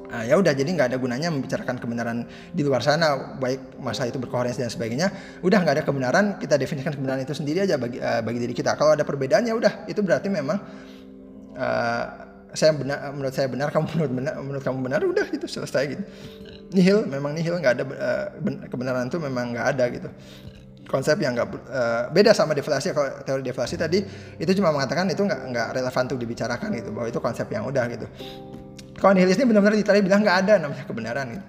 Nah, 0.05 0.23
ya 0.23 0.39
udah 0.39 0.55
jadi 0.55 0.69
nggak 0.69 0.95
ada 0.95 0.97
gunanya 1.01 1.27
membicarakan 1.27 1.75
kebenaran 1.75 2.23
di 2.55 2.63
luar 2.63 2.79
sana 2.79 3.35
baik 3.35 3.81
masa 3.83 4.07
itu 4.07 4.15
berkoherensi 4.21 4.63
dan 4.63 4.71
sebagainya. 4.71 5.11
Udah 5.43 5.59
nggak 5.59 5.81
ada 5.81 5.83
kebenaran 5.83 6.25
kita 6.39 6.55
definisikan 6.55 6.95
kebenaran 6.95 7.25
itu 7.25 7.35
sendiri 7.35 7.67
aja 7.67 7.75
bagi 7.75 7.99
uh, 7.99 8.21
bagi 8.23 8.39
diri 8.39 8.53
kita. 8.55 8.77
Kalau 8.79 8.95
ada 8.95 9.03
perbedaan 9.03 9.43
ya 9.43 9.57
udah 9.57 9.83
itu 9.89 9.99
berarti 9.99 10.31
memang 10.31 10.61
uh, 11.57 12.05
saya 12.55 12.71
benar 12.73 13.11
menurut 13.11 13.33
saya 13.35 13.47
benar 13.51 13.67
kamu 13.69 13.85
menurut 13.93 14.13
benar 14.15 14.33
menurut 14.39 14.63
kamu 14.63 14.79
benar 14.81 14.99
udah 15.03 15.25
gitu 15.29 15.45
selesai 15.45 15.83
gitu. 15.93 16.03
Nihil 16.73 17.05
memang 17.05 17.35
nihil 17.37 17.55
nggak 17.61 17.73
ada 17.77 17.83
uh, 17.85 18.25
kebenaran 18.71 19.07
itu 19.11 19.19
memang 19.21 19.53
nggak 19.53 19.67
ada 19.75 19.85
gitu. 19.91 20.09
Konsep 20.89 21.17
yang 21.21 21.37
nggak 21.37 21.47
uh, 21.69 22.03
beda 22.09 22.33
sama 22.33 22.57
deflasi 22.57 22.95
kalau 22.95 23.09
teori 23.21 23.43
deflasi 23.45 23.75
tadi 23.77 24.01
itu 24.41 24.51
cuma 24.57 24.73
mengatakan 24.73 25.05
itu 25.11 25.21
nggak 25.21 25.41
nggak 25.51 25.67
relevan 25.77 26.03
untuk 26.09 26.19
dibicarakan 26.19 26.69
gitu 26.73 26.89
bahwa 26.95 27.07
itu 27.11 27.19
konsep 27.21 27.47
yang 27.51 27.67
udah 27.67 27.85
gitu. 27.91 28.07
Kalau 28.95 29.11
nihilis 29.11 29.35
ini 29.37 29.45
benar-benar 29.51 29.75
ditarik 29.75 30.01
bilang 30.01 30.23
nggak 30.23 30.37
ada 30.47 30.53
namanya 30.57 30.85
kebenaran 30.87 31.25
gitu. 31.35 31.45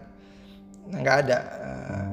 Nggak 0.87 1.17
ada 1.27 1.39
uh, 1.63 2.05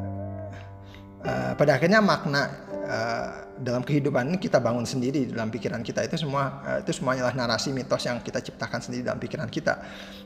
uh, 1.26 1.52
pada 1.58 1.72
akhirnya 1.78 2.00
makna 2.02 2.44
uh, 2.86 3.30
dalam 3.64 3.82
kehidupan 3.82 4.28
ini 4.28 4.38
kita 4.38 4.60
bangun 4.60 4.84
sendiri 4.84 5.26
dalam 5.32 5.48
pikiran 5.48 5.80
kita. 5.82 6.04
Itu 6.04 6.20
semua 6.20 6.62
uh, 6.68 6.78
itu 6.84 6.92
semuanya 6.92 7.32
lah 7.32 7.34
narasi 7.34 7.72
mitos 7.72 8.04
yang 8.04 8.20
kita 8.20 8.44
ciptakan 8.44 8.84
sendiri 8.84 9.08
dalam 9.08 9.18
pikiran 9.18 9.48
kita. 9.48 9.80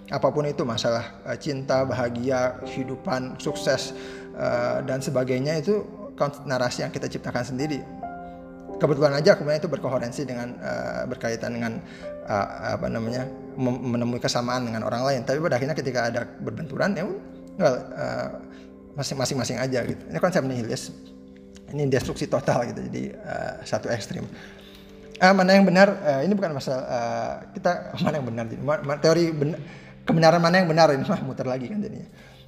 Apa 0.10 0.34
pun 0.34 0.50
itu 0.50 0.66
masalah 0.66 1.22
uh, 1.24 1.38
cinta 1.38 1.86
bahagia 1.86 2.58
kehidupan 2.66 3.38
sukses 3.38 3.94
uh, 4.36 4.82
dan 4.84 5.00
sebagainya 5.00 5.62
itu 5.62 5.86
narasi 6.50 6.82
yang 6.82 6.92
kita 6.92 7.06
ciptakan 7.06 7.46
sendiri. 7.46 7.80
Kebetulan 8.78 9.18
aja 9.18 9.34
kemudian 9.38 9.62
itu 9.62 9.70
berkoherensi 9.70 10.22
dengan 10.26 10.58
uh, 10.62 11.06
berkaitan 11.10 11.54
dengan 11.54 11.82
uh, 12.26 12.78
apa 12.78 12.90
namanya 12.90 13.26
menemui 13.58 14.22
kesamaan 14.22 14.66
dengan 14.66 14.86
orang 14.86 15.06
lain. 15.06 15.22
Tapi 15.26 15.42
pada 15.42 15.58
akhirnya 15.58 15.78
ketika 15.78 16.10
ada 16.10 16.22
berbenturan 16.42 16.94
ya 16.94 17.06
enggak 17.58 17.76
uh, 17.98 18.30
masing-masing 18.98 19.58
aja 19.62 19.86
gitu. 19.86 20.02
Ini 20.10 20.18
konsep 20.18 20.42
nihilis 20.46 20.94
ini 21.74 21.90
destruksi 21.92 22.30
total 22.30 22.68
gitu 22.72 22.80
jadi 22.88 23.04
uh, 23.18 23.54
satu 23.68 23.92
ekstrim 23.92 24.24
uh, 25.20 25.34
mana 25.34 25.58
yang 25.58 25.66
benar 25.68 25.88
uh, 26.00 26.22
ini 26.24 26.34
bukan 26.38 26.56
masalah 26.56 26.84
uh, 26.88 27.34
kita 27.52 27.72
mana 28.04 28.16
yang 28.20 28.28
benar 28.28 28.44
jadi 28.48 28.62
teori 29.04 29.24
ben 29.36 29.50
kebenaran 30.08 30.40
mana 30.40 30.56
yang 30.64 30.70
benar 30.72 30.88
ini 30.96 31.04
mah 31.04 31.22
muter 31.24 31.44
lagi 31.44 31.68
kan 31.68 31.84
jadinya 31.84 32.08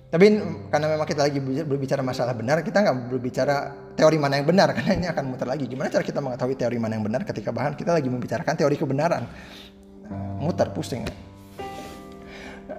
tapi 0.09 0.41
karena 0.73 0.87
memang 0.89 1.05
kita 1.05 1.21
lagi 1.21 1.37
berbicara 1.69 2.01
masalah 2.01 2.33
benar, 2.33 2.65
kita 2.65 2.81
nggak 2.81 3.13
berbicara 3.13 3.55
teori 3.93 4.17
mana 4.17 4.41
yang 4.41 4.49
benar 4.49 4.73
karena 4.75 4.91
ini 4.97 5.05
akan 5.05 5.23
muter 5.29 5.45
lagi. 5.45 5.69
Gimana 5.69 5.93
cara 5.93 6.01
kita 6.01 6.17
mengetahui 6.17 6.57
teori 6.57 6.81
mana 6.81 6.97
yang 6.97 7.05
benar 7.05 7.21
ketika 7.29 7.53
bahan 7.53 7.77
kita 7.77 7.93
lagi 7.93 8.09
membicarakan 8.09 8.57
teori 8.57 8.73
kebenaran? 8.73 9.29
Muter, 10.41 10.73
pusing. 10.73 11.05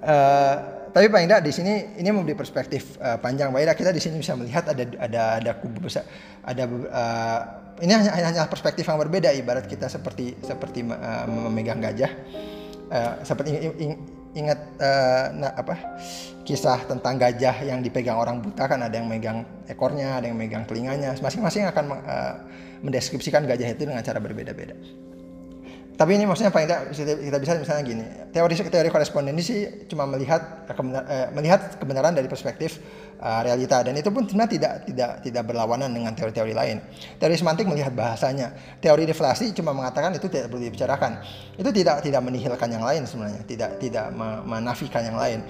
Uh, 0.03 0.80
tapi 0.91 1.07
paling 1.07 1.31
tidak 1.31 1.43
di 1.47 1.53
sini 1.55 1.73
ini 1.99 2.11
memberi 2.11 2.35
perspektif 2.35 2.99
uh, 2.99 3.19
panjang. 3.23 3.55
Paling 3.55 3.71
kita 3.79 3.95
di 3.95 4.03
sini 4.03 4.19
bisa 4.19 4.35
melihat 4.35 4.67
ada 4.67 4.85
ada 4.99 5.23
ada 5.39 5.51
kubu 5.59 5.87
besar, 5.87 6.03
ada 6.43 6.65
uh, 6.67 7.41
ini 7.79 7.93
hanya 7.95 8.11
hanya 8.11 8.43
perspektif 8.51 8.87
yang 8.91 8.99
berbeda. 8.99 9.31
Ibarat 9.31 9.71
kita 9.71 9.87
seperti 9.87 10.35
seperti 10.43 10.83
uh, 10.87 11.27
memegang 11.31 11.79
gajah, 11.79 12.11
uh, 12.91 13.13
seperti 13.23 13.71
ingat 14.35 14.59
uh, 14.79 15.25
nah, 15.35 15.53
apa 15.59 15.75
kisah 16.47 16.87
tentang 16.87 17.19
gajah 17.19 17.63
yang 17.63 17.83
dipegang 17.83 18.19
orang 18.19 18.43
buta 18.43 18.67
kan 18.67 18.83
ada 18.83 18.95
yang 18.95 19.07
megang 19.07 19.47
ekornya, 19.71 20.19
ada 20.19 20.27
yang 20.27 20.39
megang 20.39 20.67
telinganya. 20.67 21.15
Masing-masing 21.19 21.67
akan 21.71 21.85
uh, 22.03 22.35
mendeskripsikan 22.83 23.47
gajah 23.47 23.75
itu 23.75 23.87
dengan 23.87 24.03
cara 24.03 24.19
berbeda-beda. 24.19 24.75
Tapi 26.01 26.17
ini 26.17 26.25
maksudnya 26.25 26.49
paling 26.49 26.65
tidak 26.65 26.97
kita 26.97 27.37
bisa 27.37 27.61
misalnya 27.61 27.85
gini, 27.85 28.05
teori 28.33 28.57
teori 28.57 28.89
korespondensi 28.89 29.85
cuma 29.85 30.09
melihat 30.09 30.65
uh, 30.73 31.29
melihat 31.37 31.77
kebenaran 31.77 32.17
dari 32.17 32.25
perspektif 32.25 32.81
uh, 33.21 33.45
realita 33.45 33.85
dan 33.85 33.93
itu 34.01 34.09
pun 34.09 34.25
sebenarnya 34.25 34.53
tidak 34.57 34.73
tidak 34.89 35.11
tidak 35.21 35.43
berlawanan 35.45 35.93
dengan 35.93 36.17
teori-teori 36.17 36.57
lain. 36.57 36.81
Teori 37.21 37.37
semantik 37.37 37.69
melihat 37.69 37.93
bahasanya, 37.93 38.81
teori 38.81 39.05
deflasi 39.05 39.53
cuma 39.53 39.77
mengatakan 39.77 40.17
itu 40.17 40.25
tidak 40.33 40.49
perlu 40.49 40.73
dibicarakan. 40.73 41.21
Itu 41.61 41.69
tidak 41.69 42.01
tidak 42.01 42.25
menihilkan 42.25 42.69
yang 42.73 42.81
lain 42.81 43.05
sebenarnya, 43.05 43.45
tidak 43.45 43.77
tidak 43.77 44.09
menafikan 44.49 45.05
yang 45.05 45.21
lain. 45.21 45.45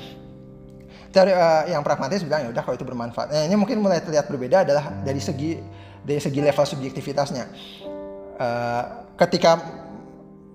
Teori 1.14 1.30
uh, 1.30 1.70
yang 1.70 1.86
pragmatis 1.86 2.26
bilang 2.26 2.42
ya 2.42 2.50
udah 2.50 2.62
kalau 2.66 2.74
itu 2.74 2.82
bermanfaat. 2.82 3.30
Nah, 3.30 3.46
ini 3.46 3.54
mungkin 3.54 3.78
mulai 3.78 4.02
terlihat 4.02 4.26
berbeda 4.26 4.66
adalah 4.66 4.98
dari 5.06 5.22
segi 5.22 5.62
dari 6.02 6.18
segi 6.18 6.42
level 6.42 6.66
subjektivitasnya. 6.66 7.44
Uh, 8.34 8.84
ketika 9.14 9.79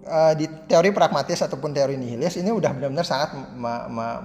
uh, 0.06 0.34
di 0.38 0.46
teori 0.70 0.94
pragmatis 0.94 1.42
ataupun 1.42 1.74
teori 1.74 1.98
nihilis 1.98 2.38
ini 2.38 2.54
udah 2.54 2.72
benar-benar 2.72 3.06
sangat 3.06 3.34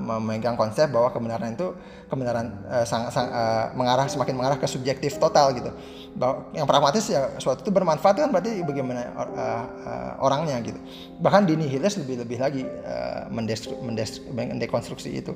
memegang 0.05 0.55
konsep 0.55 0.93
bahwa 0.93 1.09
kebenaran 1.11 1.57
itu 1.57 1.72
kebenaran 2.07 2.53
uh, 2.68 2.85
sang, 2.85 3.09
sang, 3.09 3.28
uh, 3.33 3.72
mengarah 3.72 4.07
semakin 4.07 4.37
mengarah 4.37 4.59
ke 4.61 4.66
subjektif 4.68 5.16
total 5.16 5.53
gitu. 5.57 5.72
Bahwa 6.14 6.53
yang 6.53 6.68
pragmatis 6.68 7.09
ya 7.09 7.33
suatu 7.41 7.64
itu 7.64 7.72
bermanfaat 7.72 8.28
kan 8.28 8.31
berarti 8.31 8.61
bagaimana 8.62 9.11
uh, 9.16 9.64
uh, 9.87 10.12
orangnya 10.24 10.61
gitu. 10.61 10.78
Bahkan 11.20 11.49
di 11.49 11.57
nihilis 11.57 11.97
lebih-lebih 11.97 12.39
lagi 12.39 12.62
uh, 12.64 13.26
mendekonstruksi 14.33 15.11
itu. 15.11 15.33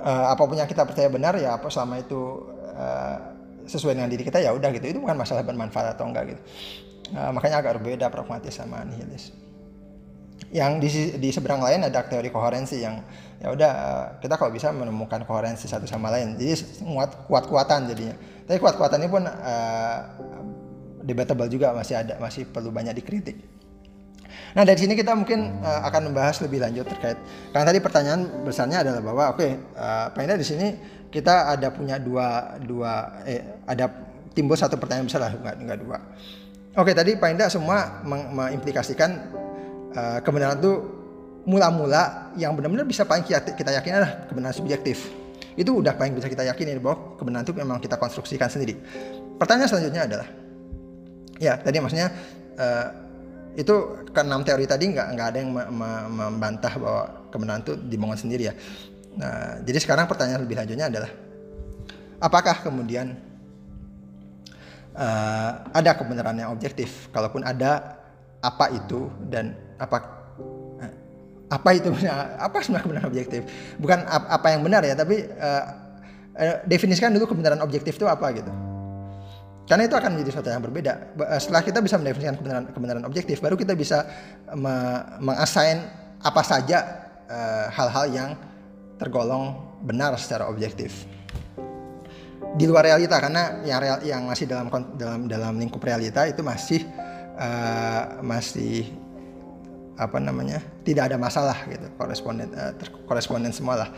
Uh, 0.00 0.32
apa 0.32 0.40
pun 0.48 0.56
yang 0.56 0.64
kita 0.64 0.80
percaya 0.88 1.12
benar 1.12 1.36
ya 1.36 1.60
apa 1.60 1.68
selama 1.68 2.00
itu 2.00 2.48
uh, 2.72 3.20
sesuai 3.68 3.92
dengan 3.92 4.08
diri 4.08 4.24
kita 4.24 4.40
ya 4.40 4.56
udah 4.56 4.72
gitu 4.72 4.96
itu 4.96 4.98
bukan 4.98 5.12
masalah 5.12 5.44
bermanfaat 5.44 5.92
atau 5.92 6.08
enggak 6.08 6.32
gitu 6.32 6.42
Uh, 7.10 7.30
makanya 7.34 7.58
agak 7.58 7.82
berbeda 7.82 8.06
pragmatis 8.06 8.54
sama 8.54 8.86
nihilis. 8.86 9.34
Yang 10.50 10.72
di, 10.82 10.88
di 11.18 11.28
seberang 11.30 11.62
lain 11.62 11.86
ada 11.86 12.06
teori 12.06 12.30
koherensi 12.30 12.82
yang 12.82 13.02
ya 13.38 13.50
udah 13.50 13.70
uh, 13.70 14.06
kita 14.22 14.34
kalau 14.38 14.50
bisa 14.54 14.70
menemukan 14.70 15.22
koherensi 15.26 15.66
satu 15.66 15.86
sama 15.86 16.10
lain. 16.14 16.38
Jadi 16.38 16.82
kuat 16.86 17.26
kuat-kuatan 17.26 17.90
jadinya. 17.90 18.14
Tapi 18.46 18.58
kuat-kuatan 18.58 18.98
ini 19.02 19.10
pun 19.10 19.22
uh, 19.26 19.98
debatable 21.02 21.50
juga 21.50 21.74
masih 21.74 21.98
ada 21.98 22.18
masih 22.22 22.46
perlu 22.46 22.70
banyak 22.70 22.94
dikritik. 22.98 23.38
Nah 24.54 24.66
dari 24.66 24.78
sini 24.78 24.98
kita 24.98 25.14
mungkin 25.14 25.62
uh, 25.62 25.86
akan 25.86 26.10
membahas 26.10 26.42
lebih 26.42 26.58
lanjut 26.62 26.86
terkait 26.86 27.18
karena 27.54 27.64
tadi 27.70 27.78
pertanyaan 27.78 28.20
besarnya 28.42 28.82
adalah 28.82 29.02
bahwa 29.02 29.24
oke 29.34 29.46
okay, 29.46 30.30
uh, 30.34 30.38
di 30.38 30.46
sini 30.46 30.66
kita 31.10 31.54
ada 31.54 31.70
punya 31.70 31.98
dua 31.98 32.58
dua 32.62 33.22
eh 33.26 33.62
ada 33.66 33.90
timbul 34.34 34.58
satu 34.58 34.78
pertanyaan 34.78 35.06
besar 35.06 35.20
lah 35.26 35.32
enggak 35.34 35.54
enggak 35.58 35.78
dua 35.82 35.98
Oke, 36.78 36.94
tadi 36.94 37.18
Pak 37.18 37.34
Indah 37.34 37.50
semua 37.50 37.98
mengimplikasikan 38.06 39.10
uh, 39.90 40.18
kebenaran 40.22 40.62
itu 40.62 40.86
mula-mula 41.42 42.30
yang 42.38 42.54
benar-benar 42.54 42.86
bisa 42.86 43.02
paling 43.02 43.26
kita, 43.26 43.58
kita 43.58 43.74
yakin 43.74 43.98
adalah 43.98 44.12
kebenaran 44.30 44.54
subjektif. 44.54 45.10
Itu 45.58 45.82
udah 45.82 45.98
paling 45.98 46.14
bisa 46.14 46.30
kita 46.30 46.46
yakini 46.46 46.78
bahwa 46.78 47.18
kebenaran 47.18 47.42
itu 47.42 47.54
memang 47.58 47.82
kita 47.82 47.98
konstruksikan 47.98 48.46
sendiri. 48.46 48.78
Pertanyaan 49.34 49.66
selanjutnya 49.66 50.02
adalah, 50.06 50.28
ya 51.42 51.58
tadi 51.58 51.82
maksudnya 51.82 52.14
uh, 52.54 52.86
itu 53.58 54.06
ke 54.06 54.20
enam 54.22 54.46
teori 54.46 54.62
tadi 54.62 54.94
nggak 54.94 55.06
nggak 55.18 55.26
ada 55.26 55.38
yang 55.42 55.50
membantah 56.06 56.70
bahwa 56.78 57.02
kebenaran 57.34 57.66
itu 57.66 57.74
dibangun 57.82 58.14
sendiri 58.14 58.46
ya. 58.46 58.54
Nah, 59.18 59.58
jadi 59.66 59.78
sekarang 59.82 60.06
pertanyaan 60.06 60.46
lebih 60.46 60.54
lanjutnya 60.54 60.86
adalah, 60.86 61.10
apakah 62.22 62.62
kemudian 62.62 63.18
uh, 65.00 65.50
ada 65.72 65.90
kebenaran 65.96 66.36
yang 66.36 66.52
objektif. 66.52 67.08
Kalaupun 67.10 67.40
ada 67.40 67.96
apa 68.40 68.72
itu 68.72 69.08
dan 69.32 69.56
apa 69.80 69.98
uh, 70.80 70.92
apa 71.50 71.68
itu 71.74 71.88
apa 72.36 72.56
sebenarnya 72.60 72.84
kebenaran 72.84 73.08
objektif? 73.08 73.40
Bukan 73.80 74.04
apa 74.06 74.46
yang 74.52 74.60
benar 74.60 74.84
ya, 74.84 74.94
tapi 74.94 75.24
uh, 75.24 75.64
uh, 76.36 76.56
definisikan 76.68 77.10
dulu 77.16 77.32
kebenaran 77.32 77.64
objektif 77.64 77.96
itu 77.96 78.04
apa 78.04 78.28
gitu. 78.36 78.52
Karena 79.64 79.86
itu 79.86 79.94
akan 79.94 80.18
menjadi 80.18 80.34
sesuatu 80.34 80.50
yang 80.50 80.66
berbeda. 80.66 80.92
Setelah 81.38 81.62
kita 81.62 81.78
bisa 81.78 81.94
mendefinisikan 81.94 82.34
kebenaran 82.34 82.64
kebenaran 82.74 83.04
objektif, 83.06 83.38
baru 83.38 83.54
kita 83.54 83.78
bisa 83.78 84.02
me 84.50 84.98
mengassign 85.22 85.86
apa 86.18 86.42
saja 86.42 87.06
hal-hal 87.70 88.06
uh, 88.10 88.10
yang 88.10 88.30
tergolong 88.98 89.54
benar 89.86 90.18
secara 90.18 90.50
objektif 90.50 91.06
di 92.56 92.64
luar 92.66 92.82
realita 92.82 93.16
karena 93.22 93.62
yang 93.62 93.78
real, 93.78 93.98
yang 94.02 94.22
masih 94.26 94.46
dalam 94.50 94.66
dalam 94.98 95.30
dalam 95.30 95.54
lingkup 95.58 95.82
realita 95.82 96.26
itu 96.26 96.42
masih 96.42 96.82
uh, 97.38 98.18
masih 98.24 98.90
apa 100.00 100.16
namanya 100.16 100.58
tidak 100.82 101.12
ada 101.12 101.16
masalah 101.20 101.58
gitu. 101.68 101.86
Koresponden 101.94 102.48
uh, 102.56 102.72
koresponden 103.06 103.52
semua 103.54 103.86
lah 103.86 103.88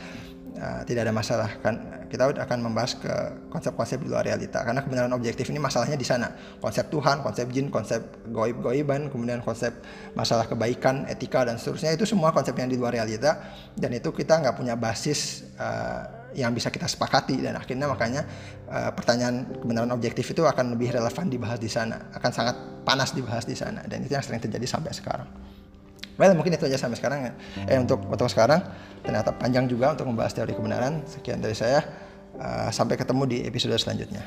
uh, 0.59 0.81
tidak 0.85 1.09
ada 1.09 1.15
masalah. 1.15 1.51
Kan 1.65 2.05
kita 2.13 2.29
akan 2.29 2.59
membahas 2.61 2.93
ke 3.01 3.15
konsep-konsep 3.49 4.05
di 4.05 4.13
luar 4.13 4.29
realita. 4.29 4.61
Karena 4.61 4.85
kebenaran 4.85 5.17
objektif 5.17 5.49
ini 5.49 5.57
masalahnya 5.57 5.97
di 5.97 6.05
sana. 6.05 6.29
Konsep 6.61 6.93
Tuhan 6.93 7.25
konsep 7.25 7.49
jin 7.49 7.73
konsep 7.73 8.05
goib 8.29 8.61
goiban 8.61 9.09
kemudian 9.09 9.41
konsep 9.41 9.73
masalah 10.13 10.45
kebaikan 10.45 11.09
etika 11.09 11.49
dan 11.49 11.57
seterusnya. 11.57 11.97
Itu 11.97 12.05
semua 12.05 12.37
konsep 12.37 12.53
yang 12.53 12.69
di 12.69 12.77
luar 12.77 12.93
realita. 12.93 13.41
Dan 13.73 13.97
itu 13.97 14.13
kita 14.13 14.45
nggak 14.45 14.61
punya 14.61 14.77
basis 14.77 15.49
uh, 15.57 16.22
yang 16.35 16.53
bisa 16.53 16.73
kita 16.73 16.89
sepakati 16.89 17.41
dan 17.41 17.57
akhirnya 17.57 17.87
makanya 17.89 18.23
uh, 18.69 18.91
pertanyaan 18.93 19.49
kebenaran 19.61 19.93
objektif 19.93 20.29
itu 20.33 20.43
akan 20.45 20.77
lebih 20.77 20.93
relevan 20.93 21.27
dibahas 21.29 21.59
di 21.61 21.69
sana, 21.69 22.13
akan 22.17 22.31
sangat 22.33 22.57
panas 22.83 23.13
dibahas 23.13 23.45
di 23.45 23.57
sana 23.57 23.85
dan 23.85 24.05
itu 24.05 24.13
yang 24.13 24.25
sering 24.25 24.41
terjadi 24.41 24.67
sampai 24.67 24.93
sekarang. 24.93 25.29
Well, 26.21 26.37
mungkin 26.37 26.53
itu 26.53 26.69
aja 26.69 26.77
sampai 26.77 27.01
sekarang 27.01 27.21
ya. 27.25 27.33
Eh 27.65 27.79
untuk 27.81 28.05
untuk 28.05 28.29
sekarang 28.29 28.61
ternyata 29.01 29.33
panjang 29.33 29.65
juga 29.65 29.97
untuk 29.97 30.07
membahas 30.13 30.37
teori 30.37 30.53
kebenaran. 30.53 31.03
Sekian 31.09 31.41
dari 31.41 31.57
saya. 31.57 31.81
Uh, 32.33 32.73
sampai 32.73 32.97
ketemu 32.97 33.29
di 33.29 33.39
episode 33.45 33.77
selanjutnya. 33.77 34.25